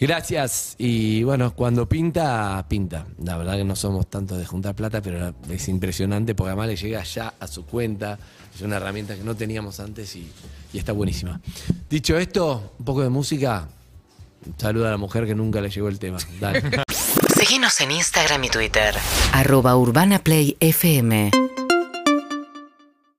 Gracias. 0.00 0.74
Y 0.78 1.22
bueno, 1.22 1.54
cuando 1.54 1.88
pinta, 1.88 2.64
pinta. 2.68 3.06
La 3.22 3.36
verdad 3.36 3.56
que 3.56 3.64
no 3.64 3.76
somos 3.76 4.08
tanto 4.08 4.36
de 4.36 4.44
juntar 4.44 4.74
plata, 4.74 5.00
pero 5.00 5.34
es 5.50 5.68
impresionante 5.68 6.34
porque 6.34 6.48
además 6.50 6.68
le 6.68 6.76
llega 6.76 7.02
ya 7.02 7.34
a 7.38 7.46
su 7.46 7.64
cuenta. 7.64 8.18
Es 8.54 8.62
una 8.62 8.76
herramienta 8.76 9.16
que 9.16 9.24
no 9.24 9.34
teníamos 9.34 9.80
antes 9.80 10.14
y, 10.16 10.30
y 10.72 10.78
está 10.78 10.92
buenísima. 10.92 11.40
Dicho 11.88 12.18
esto, 12.18 12.74
un 12.78 12.84
poco 12.84 13.02
de 13.02 13.08
música. 13.08 13.68
Saluda 14.58 14.88
a 14.88 14.90
la 14.92 14.98
mujer 14.98 15.26
que 15.26 15.34
nunca 15.34 15.60
le 15.60 15.70
llegó 15.70 15.88
el 15.88 15.98
tema. 15.98 16.18
Dale. 16.40 16.62
Seguinos 17.34 17.80
en 17.80 17.90
Instagram 17.92 18.44
y 18.44 18.48
Twitter. 18.50 18.94
Arroba 19.32 19.76
Urbana 19.76 20.18
Play 20.18 20.56
FM 20.60 21.43